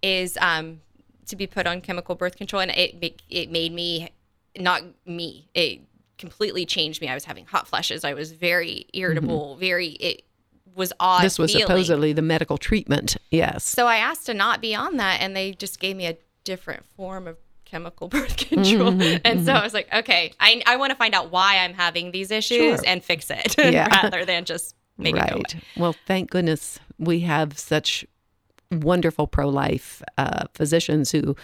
is 0.03 0.37
um, 0.41 0.81
to 1.27 1.35
be 1.37 1.47
put 1.47 1.67
on 1.67 1.81
chemical 1.81 2.15
birth 2.15 2.37
control, 2.37 2.61
and 2.63 2.71
it 2.73 3.21
it 3.31 3.51
made 3.51 3.73
me 3.73 4.11
not 4.59 4.83
me. 5.07 5.49
It 5.55 5.81
completely 6.19 6.67
changed 6.67 7.01
me. 7.01 7.09
I 7.09 7.15
was 7.15 7.25
having 7.25 7.47
hot 7.47 7.67
flashes. 7.69 8.05
I 8.05 8.15
was 8.15 8.33
very 8.33 8.87
irritable. 8.93 9.57
Very 9.57 9.89
it 9.89 10.23
was 10.75 10.93
odd. 11.01 11.17
Mm-hmm. 11.19 11.25
this 11.25 11.39
was 11.39 11.53
feeling. 11.53 11.67
supposedly 11.67 12.13
the 12.13 12.23
medical 12.23 12.59
treatment. 12.59 13.17
Yes. 13.31 13.65
So 13.65 13.87
I 13.87 13.97
asked 13.97 14.27
to 14.27 14.35
not 14.35 14.61
be 14.61 14.75
on 14.75 14.97
that, 14.99 15.21
and 15.21 15.35
they 15.35 15.53
just 15.53 15.81
gave 15.81 15.97
me 15.97 16.07
a 16.07 16.17
different 16.45 16.85
form 16.97 17.27
of 17.27 17.37
chemical 17.65 18.09
birth 18.15 18.37
control. 18.37 18.93
Mm-hmm, 18.93 19.19
and 19.25 19.45
so 19.45 19.53
I 19.53 19.63
was 19.63 19.75
like, 19.75 19.93
okay, 19.93 20.33
I, 20.41 20.63
I 20.67 20.77
want 20.77 20.91
to 20.91 20.97
find 20.97 21.15
out 21.15 21.31
why 21.31 21.59
I'm 21.59 21.75
having 21.75 22.13
these 22.13 22.31
issues 22.31 22.81
Sure. 22.81 22.87
and 22.87 23.05
fix 23.05 23.31
it 23.31 23.57
Yeah. 23.59 23.89
rather 24.03 24.25
than 24.25 24.45
just 24.45 24.75
make 24.97 25.15
it 25.15 25.19
go 25.19 25.35
away. 25.35 25.43
right. 25.53 25.57
Well, 25.77 25.95
thank 26.07 26.31
goodness 26.31 26.79
we 26.99 27.21
have 27.21 27.59
such 27.59 28.07
wonderful 28.71 29.27
pro 29.27 29.49
life 29.49 30.03
uh, 30.17 30.45
physicians 30.55 31.11
who, 31.11 31.37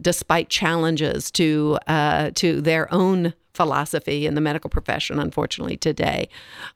despite 0.00 0.48
challenges 0.48 1.30
to 1.32 1.78
uh, 1.86 2.30
to 2.36 2.60
their 2.60 2.92
own 2.92 3.34
philosophy 3.52 4.26
in 4.26 4.34
the 4.34 4.40
medical 4.40 4.70
profession, 4.70 5.18
unfortunately 5.18 5.76
today, 5.76 6.28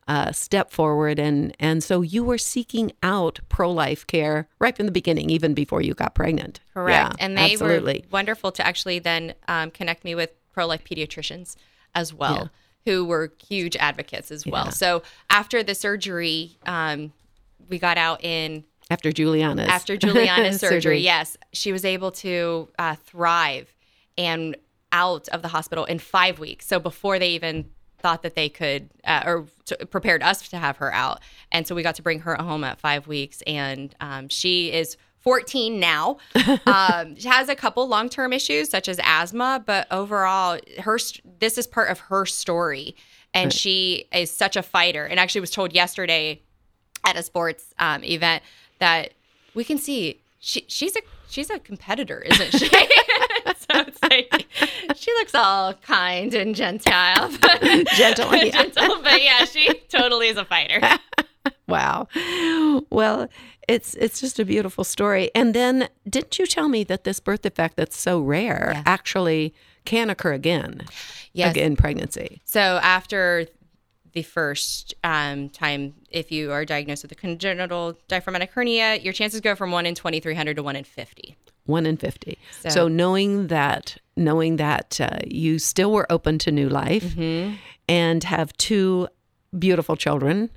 uh, 0.07 0.31
step 0.31 0.71
forward 0.71 1.17
and 1.19 1.55
and 1.59 1.83
so 1.83 2.01
you 2.01 2.23
were 2.23 2.37
seeking 2.37 2.91
out 3.01 3.39
pro 3.49 3.71
life 3.71 4.05
care 4.07 4.47
right 4.59 4.75
from 4.75 4.85
the 4.85 4.91
beginning, 4.91 5.29
even 5.29 5.53
before 5.53 5.81
you 5.81 5.93
got 5.93 6.15
pregnant. 6.15 6.59
Correct. 6.73 7.15
Yeah, 7.17 7.25
and 7.25 7.37
they 7.37 7.53
absolutely. 7.53 8.03
were 8.05 8.11
wonderful 8.11 8.51
to 8.51 8.65
actually 8.65 8.99
then 8.99 9.33
um, 9.47 9.71
connect 9.71 10.03
me 10.03 10.15
with 10.15 10.31
pro 10.53 10.67
life 10.67 10.83
pediatricians 10.83 11.55
as 11.93 12.13
well, 12.13 12.49
who 12.85 13.05
were 13.05 13.31
huge 13.47 13.75
advocates 13.77 14.31
as 14.31 14.45
well. 14.45 14.65
Yeah. 14.65 14.71
So 14.71 15.03
after 15.29 15.63
the 15.63 15.73
surgery, 15.73 16.57
um, 16.65 17.13
we 17.69 17.79
got 17.79 17.97
out 17.97 18.23
in 18.23 18.63
after 18.89 19.11
Juliana's 19.11 19.67
after 19.67 19.97
Juliana's 19.97 20.59
surgery, 20.59 20.99
yes, 20.99 21.37
she 21.53 21.71
was 21.71 21.85
able 21.85 22.11
to 22.11 22.69
uh, 22.77 22.95
thrive 22.95 23.73
and 24.17 24.55
out 24.91 25.27
of 25.29 25.41
the 25.41 25.47
hospital 25.47 25.85
in 25.85 25.99
five 25.99 26.39
weeks. 26.39 26.67
So 26.67 26.79
before 26.79 27.19
they 27.19 27.29
even 27.29 27.69
thought 27.97 28.21
that 28.21 28.35
they 28.35 28.49
could 28.49 28.89
uh, 29.03 29.23
or 29.25 29.45
t- 29.65 29.75
prepared 29.85 30.21
us 30.21 30.47
to 30.49 30.57
have 30.57 30.77
her 30.77 30.93
out, 30.93 31.21
and 31.51 31.67
so 31.67 31.73
we 31.73 31.81
got 31.81 31.95
to 31.95 32.03
bring 32.03 32.19
her 32.19 32.35
home 32.35 32.63
at 32.63 32.79
five 32.79 33.07
weeks, 33.07 33.41
and 33.47 33.95
um, 33.99 34.29
she 34.29 34.71
is. 34.71 34.97
14 35.19 35.79
now. 35.79 36.17
Um, 36.67 37.15
she 37.15 37.27
has 37.27 37.49
a 37.49 37.55
couple 37.55 37.87
long 37.87 38.09
term 38.09 38.31
issues 38.31 38.69
such 38.69 38.87
as 38.87 38.99
asthma, 39.03 39.63
but 39.65 39.87
overall, 39.89 40.59
her 40.77 40.99
this 41.39 41.57
is 41.57 41.65
part 41.65 41.89
of 41.89 41.97
her 41.97 42.27
story, 42.27 42.95
and 43.33 43.51
she 43.51 44.05
is 44.13 44.29
such 44.29 44.55
a 44.55 44.61
fighter. 44.61 45.03
And 45.03 45.19
actually, 45.19 45.41
was 45.41 45.49
told 45.49 45.73
yesterday 45.73 46.43
at 47.05 47.15
a 47.15 47.23
sports 47.23 47.73
um, 47.79 48.03
event 48.03 48.43
that 48.85 49.13
we 49.55 49.63
can 49.63 49.77
see 49.77 50.19
she 50.39 50.63
she's 50.67 50.95
a 50.95 51.01
she's 51.27 51.49
a 51.49 51.59
competitor, 51.59 52.19
isn't 52.19 52.51
she? 52.59 52.67
so 53.65 53.73
it's 53.87 54.01
like 54.03 54.47
she 54.95 55.11
looks 55.13 55.33
all 55.33 55.73
kind 55.73 56.33
and 56.33 56.55
gentile, 56.55 57.31
but, 57.41 57.61
Gentle, 57.95 58.35
yeah. 58.35 58.51
gentle, 58.51 59.01
but 59.01 59.21
yeah, 59.21 59.45
she 59.45 59.73
totally 59.89 60.27
is 60.27 60.37
a 60.37 60.45
fighter. 60.45 60.79
Wow. 61.67 62.07
Well, 62.91 63.27
it's 63.67 63.95
it's 63.95 64.19
just 64.21 64.39
a 64.39 64.45
beautiful 64.45 64.83
story. 64.83 65.31
And 65.33 65.53
then 65.55 65.89
didn't 66.07 66.37
you 66.37 66.45
tell 66.45 66.69
me 66.69 66.83
that 66.85 67.03
this 67.05 67.19
birth 67.19 67.41
defect 67.41 67.75
that's 67.77 67.97
so 67.97 68.19
rare 68.19 68.71
Yeah. 68.75 68.83
actually 68.85 69.53
can 69.83 70.09
occur 70.11 70.33
again? 70.33 70.81
Yes. 71.33 71.51
Again, 71.51 71.71
in 71.71 71.75
pregnancy. 71.75 72.41
So 72.45 72.59
after 72.81 73.47
the 74.15 74.23
first 74.23 74.95
um, 75.03 75.49
time, 75.49 75.93
if 76.09 76.31
you 76.31 76.51
are 76.51 76.65
diagnosed 76.65 77.03
with 77.03 77.11
a 77.11 77.15
congenital 77.15 77.95
diaphragmatic 78.07 78.49
hernia, 78.51 78.95
your 78.95 79.13
chances 79.13 79.41
go 79.41 79.53
from 79.55 79.71
one 79.71 79.85
in 79.85 79.93
twenty 79.93 80.19
three 80.19 80.33
hundred 80.33 80.55
to 80.55 80.63
one 80.63 80.75
in 80.75 80.83
fifty. 80.85 81.35
One 81.65 81.85
in 81.85 81.97
fifty. 81.97 82.37
So, 82.61 82.69
So- 82.69 82.87
knowing 82.87 83.47
that, 83.47 83.97
knowing 84.15 84.55
that 84.55 84.99
uh, 84.99 85.19
you 85.27 85.59
still 85.59 85.91
were 85.91 86.11
open 86.11 86.39
to 86.39 86.51
new 86.51 86.69
life 86.69 87.03
Mm-hmm. 87.15 87.55
and 87.89 88.23
have 88.23 88.51
two 88.57 89.07
beautiful 89.57 89.95
children, 89.95 90.49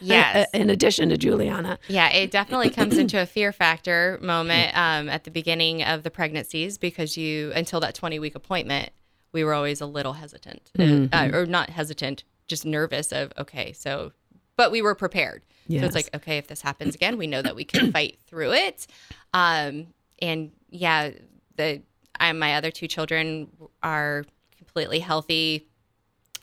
Yes. 0.00 0.48
in 0.54 0.68
addition 0.70 1.08
to 1.10 1.16
Juliana. 1.16 1.78
Yeah, 1.88 2.08
it 2.10 2.30
definitely 2.30 2.70
comes 2.70 2.98
into 2.98 3.20
a 3.20 3.26
fear 3.34 3.52
factor 3.52 4.18
moment 4.22 4.76
um, 4.76 5.08
at 5.08 5.24
the 5.24 5.30
beginning 5.30 5.82
of 5.82 6.02
the 6.02 6.10
pregnancies 6.10 6.76
because 6.78 7.16
you, 7.16 7.52
until 7.54 7.80
that 7.80 7.94
20 7.94 8.18
week 8.18 8.34
appointment, 8.34 8.90
we 9.32 9.44
were 9.44 9.54
always 9.54 9.80
a 9.80 9.86
little 9.86 10.14
hesitant, 10.14 10.70
uh, 10.78 11.28
or 11.32 11.46
not 11.46 11.70
hesitant, 11.70 12.22
just 12.48 12.64
nervous 12.64 13.12
of, 13.12 13.32
okay, 13.38 13.72
so, 13.72 14.12
but 14.56 14.72
we 14.72 14.82
were 14.82 14.94
prepared. 14.94 15.42
So 15.80 15.84
it's 15.84 15.94
like, 15.94 16.08
okay, 16.14 16.38
if 16.38 16.46
this 16.46 16.62
happens 16.62 16.94
again, 16.94 17.18
we 17.18 17.26
know 17.26 17.42
that 17.42 17.54
we 17.54 17.64
can 17.64 17.92
fight 17.92 18.18
through 18.26 18.54
it. 18.54 18.86
Um, 19.34 19.88
and 20.20 20.50
yeah, 20.70 21.10
the, 21.56 21.82
I, 22.18 22.32
my 22.32 22.54
other 22.54 22.70
two 22.70 22.88
children 22.88 23.48
are 23.82 24.24
completely 24.56 25.00
healthy. 25.00 25.68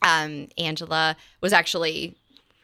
Um, 0.03 0.49
Angela 0.59 1.17
was 1.41 1.53
actually 1.53 2.15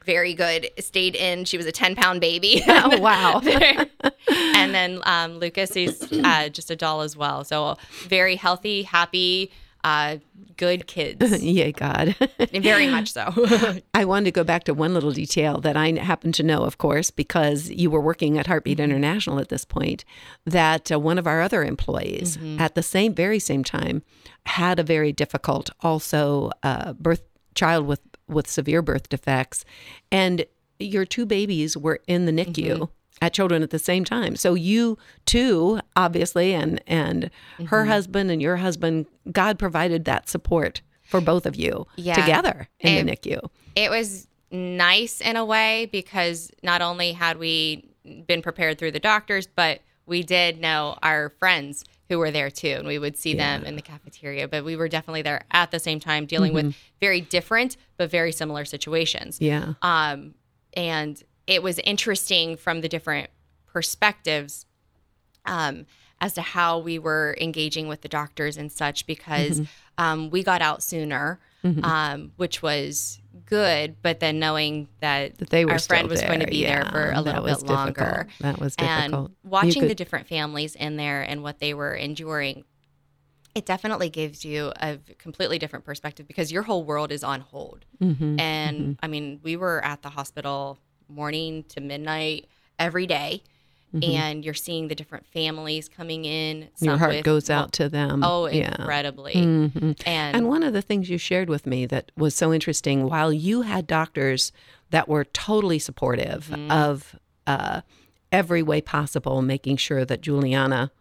very 0.05 0.33
good, 0.33 0.69
stayed 0.79 1.15
in. 1.15 1.45
She 1.45 1.57
was 1.57 1.65
a 1.65 1.71
10 1.71 1.95
pound 1.95 2.21
baby. 2.21 2.61
Oh, 2.67 2.99
wow. 2.99 3.41
and 4.29 4.73
then 4.73 4.99
um, 5.03 5.37
Lucas 5.39 5.75
is 5.75 6.11
uh, 6.23 6.49
just 6.49 6.71
a 6.71 6.75
doll 6.75 7.01
as 7.01 7.15
well. 7.17 7.43
So 7.43 7.77
very 8.07 8.35
healthy, 8.35 8.83
happy, 8.83 9.51
uh, 9.83 10.17
good 10.57 10.87
kids. 10.87 11.43
Yay, 11.43 11.71
God. 11.71 12.15
very 12.53 12.87
much 12.87 13.11
so. 13.11 13.33
I 13.93 14.05
wanted 14.05 14.25
to 14.25 14.31
go 14.31 14.43
back 14.43 14.63
to 14.65 14.73
one 14.73 14.93
little 14.93 15.11
detail 15.11 15.59
that 15.61 15.75
I 15.75 15.91
happen 15.93 16.31
to 16.33 16.43
know, 16.43 16.63
of 16.63 16.77
course, 16.77 17.11
because 17.11 17.69
you 17.69 17.89
were 17.89 18.01
working 18.01 18.37
at 18.37 18.47
Heartbeat 18.47 18.79
International 18.79 19.39
at 19.39 19.49
this 19.49 19.65
point, 19.65 20.05
that 20.45 20.91
uh, 20.91 20.99
one 20.99 21.17
of 21.17 21.27
our 21.27 21.41
other 21.41 21.63
employees 21.63 22.37
at 22.59 22.75
the 22.75 22.83
same, 22.83 23.13
very 23.13 23.39
same 23.39 23.63
time, 23.63 24.03
had 24.45 24.79
a 24.79 24.83
very 24.83 25.11
difficult, 25.11 25.69
also 25.81 26.51
uh, 26.63 26.93
birth 26.93 27.23
child 27.55 27.85
with 27.85 28.01
with 28.27 28.49
severe 28.49 28.81
birth 28.81 29.09
defects, 29.09 29.65
and 30.11 30.45
your 30.79 31.05
two 31.05 31.25
babies 31.25 31.75
were 31.75 31.99
in 32.07 32.25
the 32.25 32.31
NICU. 32.31 32.89
At 33.23 33.33
children 33.33 33.61
at 33.61 33.69
the 33.69 33.77
same 33.77 34.03
time, 34.03 34.35
so 34.35 34.55
you 34.55 34.97
too, 35.27 35.79
obviously, 35.95 36.55
and 36.55 36.81
and 36.87 37.29
her 37.67 37.85
husband 37.85 38.31
and 38.31 38.41
your 38.41 38.57
husband, 38.57 39.05
God 39.31 39.59
provided 39.59 40.05
that 40.05 40.27
support 40.27 40.81
for 41.03 41.21
both 41.21 41.45
of 41.45 41.55
you 41.55 41.85
Yeah. 41.97 42.15
together 42.15 42.67
in 42.79 42.97
And- 42.97 43.09
the 43.09 43.15
NICU. 43.15 43.49
it 43.75 43.91
was 43.91 44.27
nice 44.49 45.21
in 45.21 45.35
a 45.35 45.45
way 45.45 45.87
because 45.91 46.49
not 46.63 46.81
only 46.81 47.11
had 47.11 47.37
we 47.37 47.85
been 48.25 48.41
prepared 48.41 48.79
through 48.79 48.91
the 48.91 48.99
doctors, 48.99 49.45
but 49.45 49.81
we 50.07 50.23
did 50.23 50.59
know 50.59 50.97
our 51.03 51.29
friends 51.37 51.85
who 52.09 52.17
were 52.17 52.31
there 52.31 52.49
too, 52.49 52.75
and 52.79 52.87
we 52.87 52.97
would 52.97 53.15
see 53.15 53.35
them 53.35 53.63
in 53.63 53.75
the 53.75 53.81
cafeteria. 53.83 54.47
But 54.47 54.65
we 54.65 54.75
were 54.75 54.87
definitely 54.89 55.21
there 55.21 55.43
at 55.51 55.69
the 55.69 55.79
same 55.79 55.99
time, 55.99 56.25
dealing 56.25 56.53
with 56.53 56.73
very 56.99 57.21
different 57.21 57.77
but 57.97 58.09
very 58.09 58.31
similar 58.31 58.65
situations. 58.65 59.37
Yeah. 59.39 59.75
Um, 59.83 60.33
and 60.73 61.21
it 61.47 61.61
was 61.63 61.79
interesting 61.79 62.57
from 62.57 62.81
the 62.81 62.89
different 62.89 63.29
perspectives 63.67 64.65
um, 65.45 65.85
as 66.19 66.33
to 66.33 66.41
how 66.41 66.77
we 66.77 66.99
were 66.99 67.35
engaging 67.41 67.87
with 67.87 68.01
the 68.01 68.07
doctors 68.09 68.57
and 68.57 68.71
such 68.71 69.05
because 69.07 69.61
Mm-hmm. 69.61 70.03
um, 70.03 70.29
we 70.29 70.43
got 70.43 70.61
out 70.61 70.83
sooner, 70.83 71.39
um, 71.83 72.31
which 72.37 72.61
was 72.61 73.19
good. 73.45 73.95
But 74.01 74.19
then 74.19 74.37
knowing 74.39 74.87
that, 74.99 75.37
That 75.39 75.49
they 75.49 75.65
were 75.65 75.71
our 75.73 75.79
friend 75.79 76.07
was 76.09 76.21
going 76.21 76.39
to 76.41 76.45
there, 76.45 76.51
be 76.51 76.63
there 76.63 76.85
for 76.85 77.11
a 77.11 77.21
little 77.21 77.43
bit 77.43 77.63
longer. 77.63 77.91
difficult. 77.93 78.27
That 78.41 78.59
was 78.59 78.75
difficult. 78.75 79.29
And 79.31 79.35
watching 79.43 79.81
could- 79.81 79.89
the 79.89 79.95
different 79.95 80.27
families 80.27 80.75
in 80.75 80.95
there 80.97 81.21
and 81.23 81.41
what 81.43 81.59
they 81.59 81.73
were 81.73 81.93
enduring, 81.95 82.65
it 83.55 83.65
definitely 83.65 84.09
gives 84.09 84.45
you 84.45 84.71
a 84.79 84.99
completely 85.17 85.57
different 85.59 85.85
perspective 85.85 86.27
because 86.27 86.51
your 86.51 86.63
whole 86.63 86.83
world 86.83 87.11
is 87.11 87.23
on 87.23 87.41
hold. 87.41 87.85
Mm-hmm. 88.01 88.39
And 88.39 88.99
I 89.01 89.07
mean, 89.07 89.39
we 89.43 89.55
were 89.57 89.83
at 89.83 90.01
the 90.03 90.09
hospital 90.09 90.77
morning 91.15 91.63
to 91.69 91.81
midnight 91.81 92.47
every 92.79 93.05
day, 93.07 93.43
and 94.01 94.45
you're 94.45 94.53
seeing 94.53 94.87
the 94.87 94.95
different 94.95 95.25
families 95.27 95.89
coming 95.89 96.23
in. 96.23 96.61
Mm-hmm. 96.63 96.85
Your 96.85 96.97
heart 96.97 97.15
with- 97.15 97.25
goes 97.25 97.49
out 97.49 97.73
to 97.73 97.89
them. 97.89 98.23
Oh, 98.23 98.47
yeah. 98.47 98.69
incredibly. 98.79 99.33
Mhm. 99.33 100.01
And, 100.05 100.35
And 100.37 100.47
one 100.47 100.63
of 100.63 100.71
the 100.71 100.81
things 100.81 101.09
you 101.09 101.17
shared 101.17 101.49
with 101.49 101.67
me 101.67 101.85
that 101.87 102.11
was 102.15 102.33
so 102.33 102.53
interesting, 102.53 103.09
while 103.09 103.33
you 103.33 103.63
had 103.63 103.87
doctors 103.87 104.53
that 104.91 105.09
were 105.09 105.25
totally 105.25 105.77
supportive 105.79 106.47
Mm-hmm. 106.49 106.71
of 106.71 107.15
uh, 107.45 107.81
every 108.31 108.63
way 108.63 108.79
possible, 108.79 109.41
making 109.41 109.75
sure 109.75 110.05
that 110.05 110.21
Juliana 110.21 110.91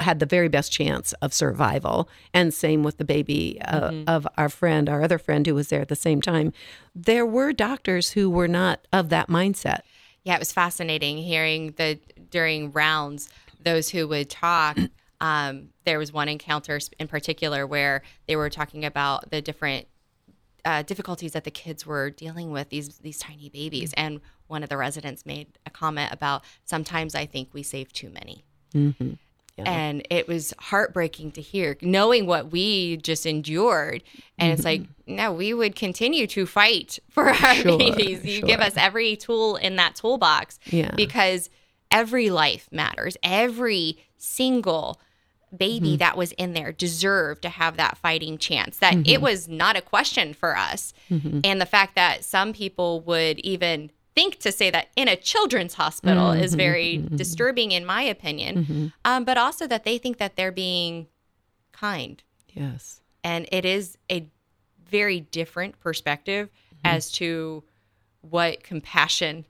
had 0.00 0.18
the 0.18 0.26
very 0.26 0.48
best 0.48 0.72
chance 0.72 1.12
of 1.22 1.32
survival, 1.32 2.08
and 2.32 2.52
same 2.52 2.82
with 2.82 2.98
the 2.98 3.04
baby 3.04 3.60
uh, 3.62 3.90
Mm-hmm. 3.90 4.04
of 4.08 4.26
our 4.36 4.48
friend, 4.48 4.88
our 4.88 5.02
other 5.02 5.18
friend 5.18 5.46
who 5.46 5.54
was 5.54 5.68
there 5.68 5.80
at 5.80 5.88
the 5.88 5.96
same 5.96 6.20
time. 6.20 6.52
There 6.94 7.24
were 7.26 7.52
doctors 7.52 8.10
who 8.12 8.28
were 8.30 8.48
not 8.48 8.86
of 8.92 9.08
that 9.10 9.28
mindset. 9.28 9.80
yeah, 10.24 10.34
it 10.34 10.38
was 10.40 10.52
fascinating 10.52 11.18
hearing 11.18 11.72
the 11.76 11.98
during 12.30 12.72
rounds 12.72 13.28
those 13.62 13.90
who 13.90 14.08
would 14.08 14.30
talk. 14.30 14.78
Um, 15.20 15.70
there 15.86 15.98
was 15.98 16.12
one 16.12 16.28
encounter 16.28 16.78
in 16.98 17.08
particular 17.08 17.66
where 17.66 18.02
they 18.26 18.36
were 18.36 18.50
talking 18.50 18.84
about 18.84 19.30
the 19.30 19.40
different 19.40 19.86
uh, 20.66 20.82
difficulties 20.82 21.32
that 21.32 21.44
the 21.44 21.50
kids 21.50 21.86
were 21.86 22.10
dealing 22.10 22.50
with 22.50 22.68
these 22.68 22.98
these 22.98 23.18
tiny 23.18 23.48
babies, 23.48 23.94
and 23.96 24.20
one 24.48 24.62
of 24.62 24.68
the 24.68 24.76
residents 24.76 25.24
made 25.24 25.46
a 25.64 25.70
comment 25.70 26.12
about 26.12 26.42
sometimes 26.64 27.14
I 27.14 27.24
think 27.24 27.54
we 27.54 27.62
save 27.62 27.90
too 27.92 28.10
many. 28.10 28.44
And 29.58 30.06
it 30.10 30.26
was 30.26 30.52
heartbreaking 30.58 31.32
to 31.32 31.40
hear, 31.40 31.76
knowing 31.80 32.26
what 32.26 32.50
we 32.50 32.96
just 32.96 33.24
endured. 33.24 34.02
And 34.36 34.52
it's 34.52 34.64
like, 34.64 34.82
mm-hmm. 34.82 35.14
no, 35.14 35.32
we 35.32 35.54
would 35.54 35.76
continue 35.76 36.26
to 36.28 36.44
fight 36.44 36.98
for 37.08 37.28
our 37.28 37.54
Sure, 37.54 37.78
babies. 37.78 38.24
You 38.24 38.42
give 38.42 38.60
us 38.60 38.74
every 38.76 39.16
tool 39.16 39.56
in 39.56 39.76
that 39.76 39.94
toolbox 39.94 40.58
Yeah. 40.66 40.92
because 40.96 41.50
every 41.90 42.30
life 42.30 42.68
matters. 42.72 43.16
Every 43.22 43.98
single 44.16 45.00
baby 45.56 45.90
mm-hmm. 45.90 45.98
that 45.98 46.16
was 46.16 46.32
in 46.32 46.52
there 46.54 46.72
deserved 46.72 47.42
to 47.42 47.48
have 47.48 47.76
that 47.76 47.96
fighting 47.96 48.38
chance. 48.38 48.78
That 48.78 48.94
it 48.94 49.04
mm-hmm. 49.04 49.22
was 49.22 49.48
not 49.48 49.76
a 49.76 49.80
question 49.80 50.34
for 50.34 50.56
us. 50.56 50.92
And 51.44 51.60
the 51.60 51.66
fact 51.66 51.94
that 51.94 52.24
some 52.24 52.52
people 52.52 53.02
would 53.02 53.38
even 53.38 53.92
think 54.14 54.38
to 54.40 54.52
say 54.52 54.70
that 54.70 54.88
in 54.96 55.08
a 55.08 55.16
children's 55.16 55.74
hospital 55.74 56.30
is 56.32 56.52
mm-hmm. 56.52 56.58
very 56.58 56.94
mm-hmm. 56.94 57.06
Mm-hmm. 57.06 57.16
disturbing, 57.16 57.72
in 57.72 57.84
my 57.84 58.02
opinion. 58.02 58.92
Um, 59.04 59.24
but 59.24 59.36
also 59.36 59.66
that 59.66 59.84
they 59.84 59.98
think 59.98 60.18
that 60.18 60.36
they're 60.36 60.52
being 60.52 61.08
kind. 61.72 62.22
Yes. 62.52 63.00
And 63.22 63.48
it 63.50 63.64
is 63.64 63.98
a 64.10 64.28
very 64.88 65.20
different 65.20 65.80
perspective 65.80 66.50
as 66.84 67.10
to 67.12 67.64
what 68.20 68.62
compassion 68.62 69.44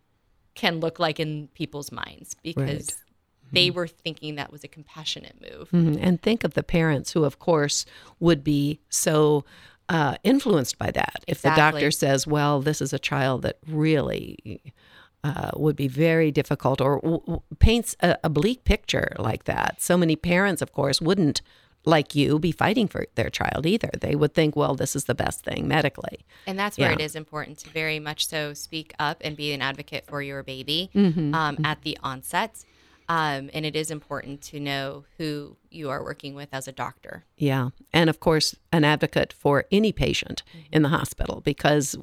can 0.54 0.80
look 0.80 0.98
like 0.98 1.18
in 1.18 1.48
people's 1.54 1.90
minds 1.90 2.36
because 2.42 2.96
they 3.52 3.70
were 3.70 3.86
thinking 3.86 4.36
that 4.36 4.50
was 4.50 4.64
a 4.64 4.68
compassionate 4.68 5.36
move. 5.40 5.68
And 5.72 6.20
think 6.20 6.44
of 6.44 6.54
the 6.54 6.62
parents 6.62 7.12
who, 7.12 7.24
of 7.24 7.38
course, 7.38 7.84
would 8.20 8.42
be 8.42 8.80
so 8.88 9.44
uh, 9.88 10.16
influenced 10.24 10.78
by 10.78 10.90
that. 10.92 11.24
If 11.26 11.42
the 11.42 11.50
doctor 11.50 11.90
says, 11.90 12.26
well, 12.26 12.60
this 12.60 12.80
is 12.80 12.92
a 12.92 12.98
child 12.98 13.42
that 13.42 13.58
really 13.66 14.60
uh, 15.22 15.50
would 15.56 15.76
be 15.76 15.88
very 15.88 16.30
difficult 16.30 16.80
or 16.80 17.00
w- 17.00 17.20
w- 17.20 17.42
paints 17.58 17.96
a, 18.00 18.16
a 18.24 18.28
bleak 18.30 18.64
picture 18.64 19.14
like 19.18 19.44
that. 19.44 19.80
So 19.80 19.96
many 19.96 20.16
parents, 20.16 20.60
of 20.62 20.72
course, 20.72 21.00
wouldn't, 21.00 21.40
like 21.86 22.14
you, 22.14 22.38
be 22.38 22.50
fighting 22.52 22.88
for 22.88 23.06
their 23.14 23.28
child 23.30 23.66
either. 23.66 23.90
They 24.00 24.14
would 24.14 24.32
think, 24.34 24.56
well, 24.56 24.74
this 24.74 24.96
is 24.96 25.04
the 25.04 25.14
best 25.14 25.44
thing 25.44 25.68
medically. 25.68 26.24
And 26.46 26.58
that's 26.58 26.78
where 26.78 26.88
Yeah. 26.90 26.94
it 26.94 27.00
is 27.02 27.14
important 27.14 27.58
to 27.58 27.70
very 27.70 27.98
much 28.00 28.26
so 28.26 28.54
speak 28.54 28.94
up 28.98 29.18
and 29.22 29.36
be 29.36 29.52
an 29.52 29.60
advocate 29.62 30.06
for 30.06 30.22
your 30.22 30.42
baby 30.42 30.90
Mm-hmm. 30.94 31.34
um, 31.34 31.58
at 31.64 31.82
the 31.82 31.98
onset. 32.02 32.64
Um, 33.08 33.50
and 33.52 33.66
it 33.66 33.76
is 33.76 33.90
important 33.90 34.40
to 34.42 34.60
know 34.60 35.04
who 35.18 35.56
you 35.70 35.90
are 35.90 36.02
working 36.02 36.34
with 36.34 36.48
as 36.52 36.66
a 36.66 36.72
doctor. 36.72 37.24
Yeah. 37.36 37.70
And 37.92 38.08
of 38.08 38.20
course, 38.20 38.54
an 38.72 38.84
advocate 38.84 39.32
for 39.32 39.64
any 39.70 39.92
patient 39.92 40.42
mm-hmm. 40.50 40.72
in 40.72 40.82
the 40.82 40.88
hospital 40.88 41.42
because 41.44 41.96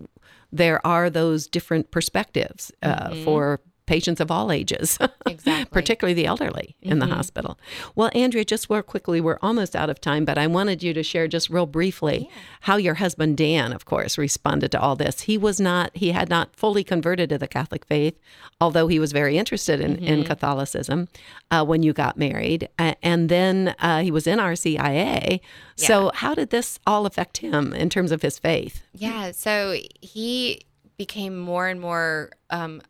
there 0.52 0.86
are 0.86 1.10
those 1.10 1.48
different 1.48 1.92
perspectives 1.92 2.72
uh, 2.84 3.10
mm-hmm. 3.10 3.24
for 3.24 3.62
patients 3.86 4.20
of 4.20 4.32
all 4.32 4.52
ages, 4.52 4.98
exactly. 5.26 5.65
particularly 5.72 6.13
the 6.13 6.26
elderly 6.26 6.76
in 6.82 6.91
mm-hmm. 6.91 7.10
the 7.10 7.15
hospital. 7.15 7.60
Well, 7.96 8.10
Andrea, 8.13 8.46
just 8.46 8.70
real 8.70 8.82
quickly, 8.82 9.20
we're 9.20 9.39
almost 9.41 9.76
out 9.76 9.89
of 9.89 10.00
time, 10.00 10.24
but 10.26 10.38
I 10.38 10.48
wanted 10.48 10.84
you 10.84 10.94
to 10.94 11.04
share 11.04 11.28
just 11.28 11.50
real 11.50 11.65
briefly 11.65 12.30
yeah. 12.30 12.38
how 12.62 12.78
your 12.78 12.96
husband 12.96 13.38
Dan, 13.38 13.74
of 13.74 13.86
course, 13.86 14.17
responded 14.17 14.72
to 14.72 14.80
all 14.80 14.96
this. 14.96 15.22
He 15.22 15.38
was 15.38 15.60
not, 15.60 15.91
he 15.96 16.12
had 16.12 16.30
not 16.30 16.56
fully 16.56 16.84
converted 16.84 17.30
to 17.30 17.38
the 17.38 17.48
Catholic 17.48 17.86
faith, 17.86 18.17
although 18.60 18.88
he 18.88 19.00
was 19.00 19.12
very 19.12 19.38
interested 19.38 19.82
in, 19.82 19.96
mm-hmm. 19.96 20.06
in 20.06 20.24
Catholicism 20.24 21.08
uh, 21.50 21.65
when 21.65 21.84
you 21.84 21.94
got 21.94 22.17
married. 22.17 22.70
Uh, 22.78 22.96
and 23.02 23.30
then 23.30 23.76
uh, 23.80 24.02
he 24.02 24.12
was 24.12 24.28
in 24.28 24.39
RCIA. 24.39 25.39
Yeah. 25.39 25.39
So, 25.76 26.12
how 26.13 26.34
did 26.36 26.50
this 26.52 26.80
all 26.86 27.06
affect 27.06 27.38
him 27.38 27.74
in 27.74 27.89
terms 27.89 28.12
of 28.12 28.22
his 28.22 28.38
faith? 28.38 28.84
Yeah. 28.94 29.32
So, 29.32 29.76
he 30.02 30.62
became 30.98 31.38
more 31.38 31.67
and 31.67 31.82
more. 31.82 32.32
Um, 32.50 32.82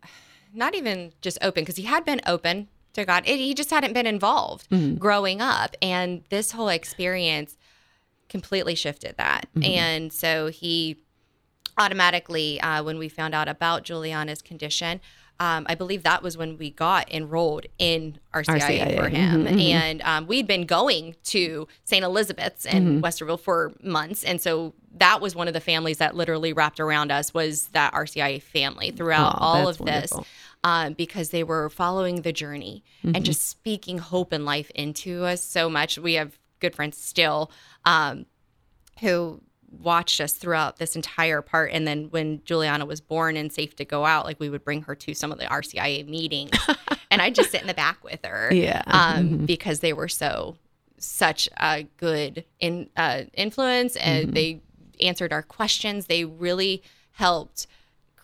not 0.53 0.75
even 0.75 1.13
just 1.21 1.37
open 1.41 1.63
because 1.63 1.77
he 1.77 1.83
had 1.83 2.05
been 2.05 2.21
open 2.25 2.67
to 2.93 3.05
God. 3.05 3.23
It, 3.25 3.37
he 3.37 3.53
just 3.53 3.69
hadn't 3.69 3.93
been 3.93 4.05
involved 4.07 4.69
mm-hmm. 4.69 4.95
growing 4.95 5.41
up. 5.41 5.75
And 5.81 6.23
this 6.29 6.51
whole 6.51 6.69
experience 6.69 7.57
completely 8.29 8.75
shifted 8.75 9.15
that. 9.17 9.47
Mm-hmm. 9.55 9.71
And 9.71 10.13
so 10.13 10.47
he 10.47 10.97
automatically, 11.77 12.59
uh, 12.61 12.83
when 12.83 12.97
we 12.97 13.09
found 13.09 13.33
out 13.33 13.47
about 13.47 13.83
Juliana's 13.83 14.41
condition, 14.41 15.01
um, 15.39 15.65
I 15.67 15.73
believe 15.73 16.03
that 16.03 16.21
was 16.21 16.37
when 16.37 16.59
we 16.59 16.69
got 16.69 17.11
enrolled 17.11 17.65
in 17.79 18.19
RCIA, 18.31 18.59
RCIA. 18.59 18.95
for 18.95 19.09
him. 19.09 19.45
Mm-hmm, 19.45 19.47
mm-hmm. 19.47 19.59
And 19.59 20.01
um, 20.03 20.27
we'd 20.27 20.45
been 20.45 20.67
going 20.67 21.15
to 21.25 21.67
St. 21.83 22.05
Elizabeth's 22.05 22.65
in 22.65 22.99
mm-hmm. 22.99 23.03
Westerville 23.03 23.39
for 23.39 23.73
months. 23.81 24.23
And 24.23 24.39
so 24.39 24.75
that 24.97 25.19
was 25.19 25.35
one 25.35 25.47
of 25.47 25.55
the 25.55 25.59
families 25.59 25.97
that 25.97 26.15
literally 26.15 26.53
wrapped 26.53 26.79
around 26.79 27.11
us 27.11 27.33
was 27.33 27.69
that 27.69 27.91
RCIA 27.93 28.39
family 28.39 28.91
throughout 28.91 29.33
oh, 29.35 29.43
all 29.43 29.67
of 29.67 29.79
wonderful. 29.79 30.19
this. 30.19 30.29
Um, 30.63 30.93
because 30.93 31.31
they 31.31 31.43
were 31.43 31.71
following 31.71 32.21
the 32.21 32.31
journey 32.31 32.83
and 33.01 33.15
mm-hmm. 33.15 33.23
just 33.23 33.47
speaking 33.49 33.97
hope 33.97 34.31
and 34.31 34.45
life 34.45 34.69
into 34.75 35.23
us 35.23 35.43
so 35.43 35.71
much. 35.71 35.97
We 35.97 36.13
have 36.13 36.37
good 36.59 36.75
friends 36.75 36.99
still 36.99 37.51
um, 37.83 38.27
who 38.99 39.41
watched 39.71 40.19
us 40.19 40.33
throughout 40.33 40.77
this 40.77 40.95
entire 40.95 41.41
part. 41.41 41.71
And 41.71 41.87
then 41.87 42.05
when 42.09 42.43
Juliana 42.43 42.85
was 42.85 43.01
born 43.01 43.37
and 43.37 43.51
safe 43.51 43.75
to 43.77 43.85
go 43.85 44.05
out, 44.05 44.25
like 44.25 44.39
we 44.39 44.49
would 44.49 44.63
bring 44.63 44.83
her 44.83 44.95
to 44.95 45.13
some 45.13 45.31
of 45.31 45.39
the 45.39 45.45
RCIA 45.45 46.07
meetings, 46.07 46.51
and 47.11 47.21
I'd 47.21 47.35
just 47.35 47.51
sit 47.51 47.61
in 47.61 47.67
the 47.67 47.73
back 47.73 48.03
with 48.03 48.23
her, 48.25 48.53
yeah, 48.53 48.83
um, 48.87 49.29
mm-hmm. 49.29 49.45
because 49.45 49.79
they 49.79 49.93
were 49.93 50.07
so 50.07 50.57
such 50.97 51.49
a 51.59 51.83
good 51.97 52.45
in 52.59 52.89
uh, 52.95 53.23
influence, 53.33 53.95
and 53.95 54.25
mm-hmm. 54.25 54.33
they 54.33 54.61
answered 54.99 55.33
our 55.33 55.43
questions. 55.43 56.07
They 56.07 56.25
really 56.25 56.83
helped 57.11 57.67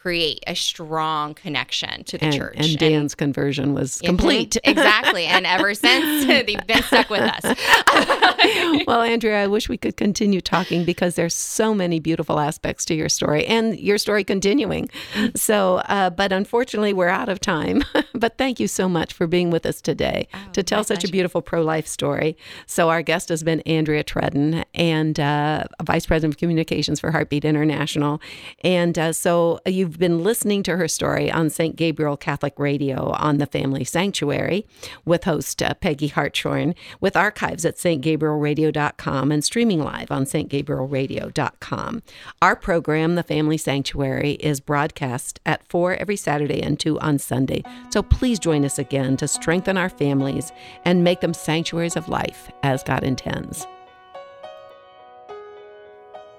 create 0.01 0.43
a 0.47 0.55
strong 0.55 1.33
connection 1.33 2.03
to 2.03 2.17
the 2.17 2.25
and, 2.25 2.35
church. 2.35 2.55
And 2.57 2.77
Dan's 2.77 3.13
and, 3.13 3.17
conversion 3.17 3.73
was 3.73 3.99
complete. 3.99 4.55
exactly. 4.63 5.25
And 5.25 5.45
ever 5.45 5.73
since, 5.73 6.25
they've 6.45 6.67
been 6.67 6.83
stuck 6.83 7.09
with 7.09 7.21
us. 7.21 7.43
well, 8.87 9.01
Andrea, 9.01 9.43
I 9.43 9.47
wish 9.47 9.67
we 9.67 9.77
could 9.77 9.97
continue 9.97 10.39
talking 10.39 10.85
because 10.85 11.15
there's 11.15 11.33
so 11.33 11.73
many 11.73 11.99
beautiful 11.99 12.39
aspects 12.39 12.85
to 12.85 12.95
your 12.95 13.09
story 13.09 13.45
and 13.47 13.77
your 13.79 13.97
story 13.97 14.23
continuing. 14.23 14.87
So, 15.35 15.77
uh, 15.77 16.11
but 16.11 16.31
unfortunately, 16.31 16.93
we're 16.93 17.07
out 17.09 17.29
of 17.29 17.39
time. 17.39 17.83
but 18.13 18.37
thank 18.37 18.59
you 18.59 18.67
so 18.67 18.87
much 18.87 19.13
for 19.13 19.25
being 19.25 19.49
with 19.49 19.65
us 19.65 19.81
today 19.81 20.27
oh, 20.33 20.39
to 20.53 20.63
tell 20.63 20.83
such 20.83 20.99
pleasure. 20.99 21.07
a 21.07 21.11
beautiful 21.11 21.41
pro 21.41 21.61
life 21.61 21.87
story. 21.87 22.37
So, 22.65 22.89
our 22.89 23.01
guest 23.01 23.29
has 23.29 23.43
been 23.43 23.61
Andrea 23.61 24.03
Trudden 24.03 24.63
and 24.73 25.19
uh, 25.19 25.63
Vice 25.83 26.05
President 26.05 26.35
of 26.35 26.37
Communications 26.37 26.99
for 26.99 27.11
Heartbeat 27.11 27.45
International. 27.45 28.21
And 28.63 28.97
uh, 28.99 29.11
so, 29.11 29.59
you've 29.65 29.86
You've 29.87 29.99
been 29.99 30.21
listening 30.21 30.63
to 30.63 30.75
her 30.75 30.89
story 30.89 31.31
on 31.31 31.49
St. 31.49 31.77
Gabriel 31.77 32.17
Catholic 32.17 32.59
Radio 32.59 33.11
on 33.11 33.37
the 33.37 33.45
Family 33.45 33.85
Sanctuary 33.85 34.67
with 35.05 35.23
host 35.23 35.63
uh, 35.63 35.75
Peggy 35.75 36.09
Hartshorn, 36.09 36.75
with 36.99 37.15
archives 37.15 37.63
at 37.63 37.77
stgabrielradio.com 37.77 39.31
and 39.31 39.45
streaming 39.45 39.81
live 39.81 40.11
on 40.11 40.25
stgabrielradio.com. 40.25 42.03
Our 42.41 42.55
program, 42.57 43.15
The 43.15 43.23
Family 43.23 43.57
Sanctuary, 43.57 44.31
is 44.31 44.59
broadcast 44.59 45.39
at 45.45 45.65
4 45.69 45.93
every 45.93 46.17
Saturday 46.17 46.61
and 46.61 46.77
2 46.77 46.99
on 46.99 47.17
Sunday. 47.17 47.63
So 47.89 48.03
please 48.03 48.39
join 48.39 48.65
us 48.65 48.77
again 48.77 49.15
to 49.15 49.27
strengthen 49.29 49.77
our 49.77 49.89
families 49.89 50.51
and 50.83 51.01
make 51.01 51.21
them 51.21 51.33
sanctuaries 51.33 51.95
of 51.95 52.09
life 52.09 52.51
as 52.61 52.83
God 52.83 53.05
intends. 53.05 53.65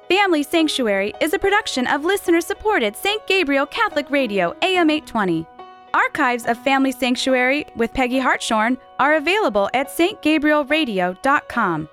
Family 0.08 0.42
Sanctuary 0.42 1.12
is 1.20 1.34
a 1.34 1.38
production 1.38 1.86
of 1.86 2.02
listener 2.02 2.40
supported 2.40 2.96
St. 2.96 3.26
Gabriel 3.26 3.66
Catholic 3.66 4.08
Radio 4.08 4.56
AM 4.62 4.88
820. 4.88 5.46
Archives 5.92 6.46
of 6.46 6.56
Family 6.64 6.92
Sanctuary 6.92 7.66
with 7.76 7.92
Peggy 7.92 8.18
Hartshorn 8.18 8.78
are 8.98 9.16
available 9.16 9.68
at 9.74 9.88
stgabrielradio.com. 9.88 11.88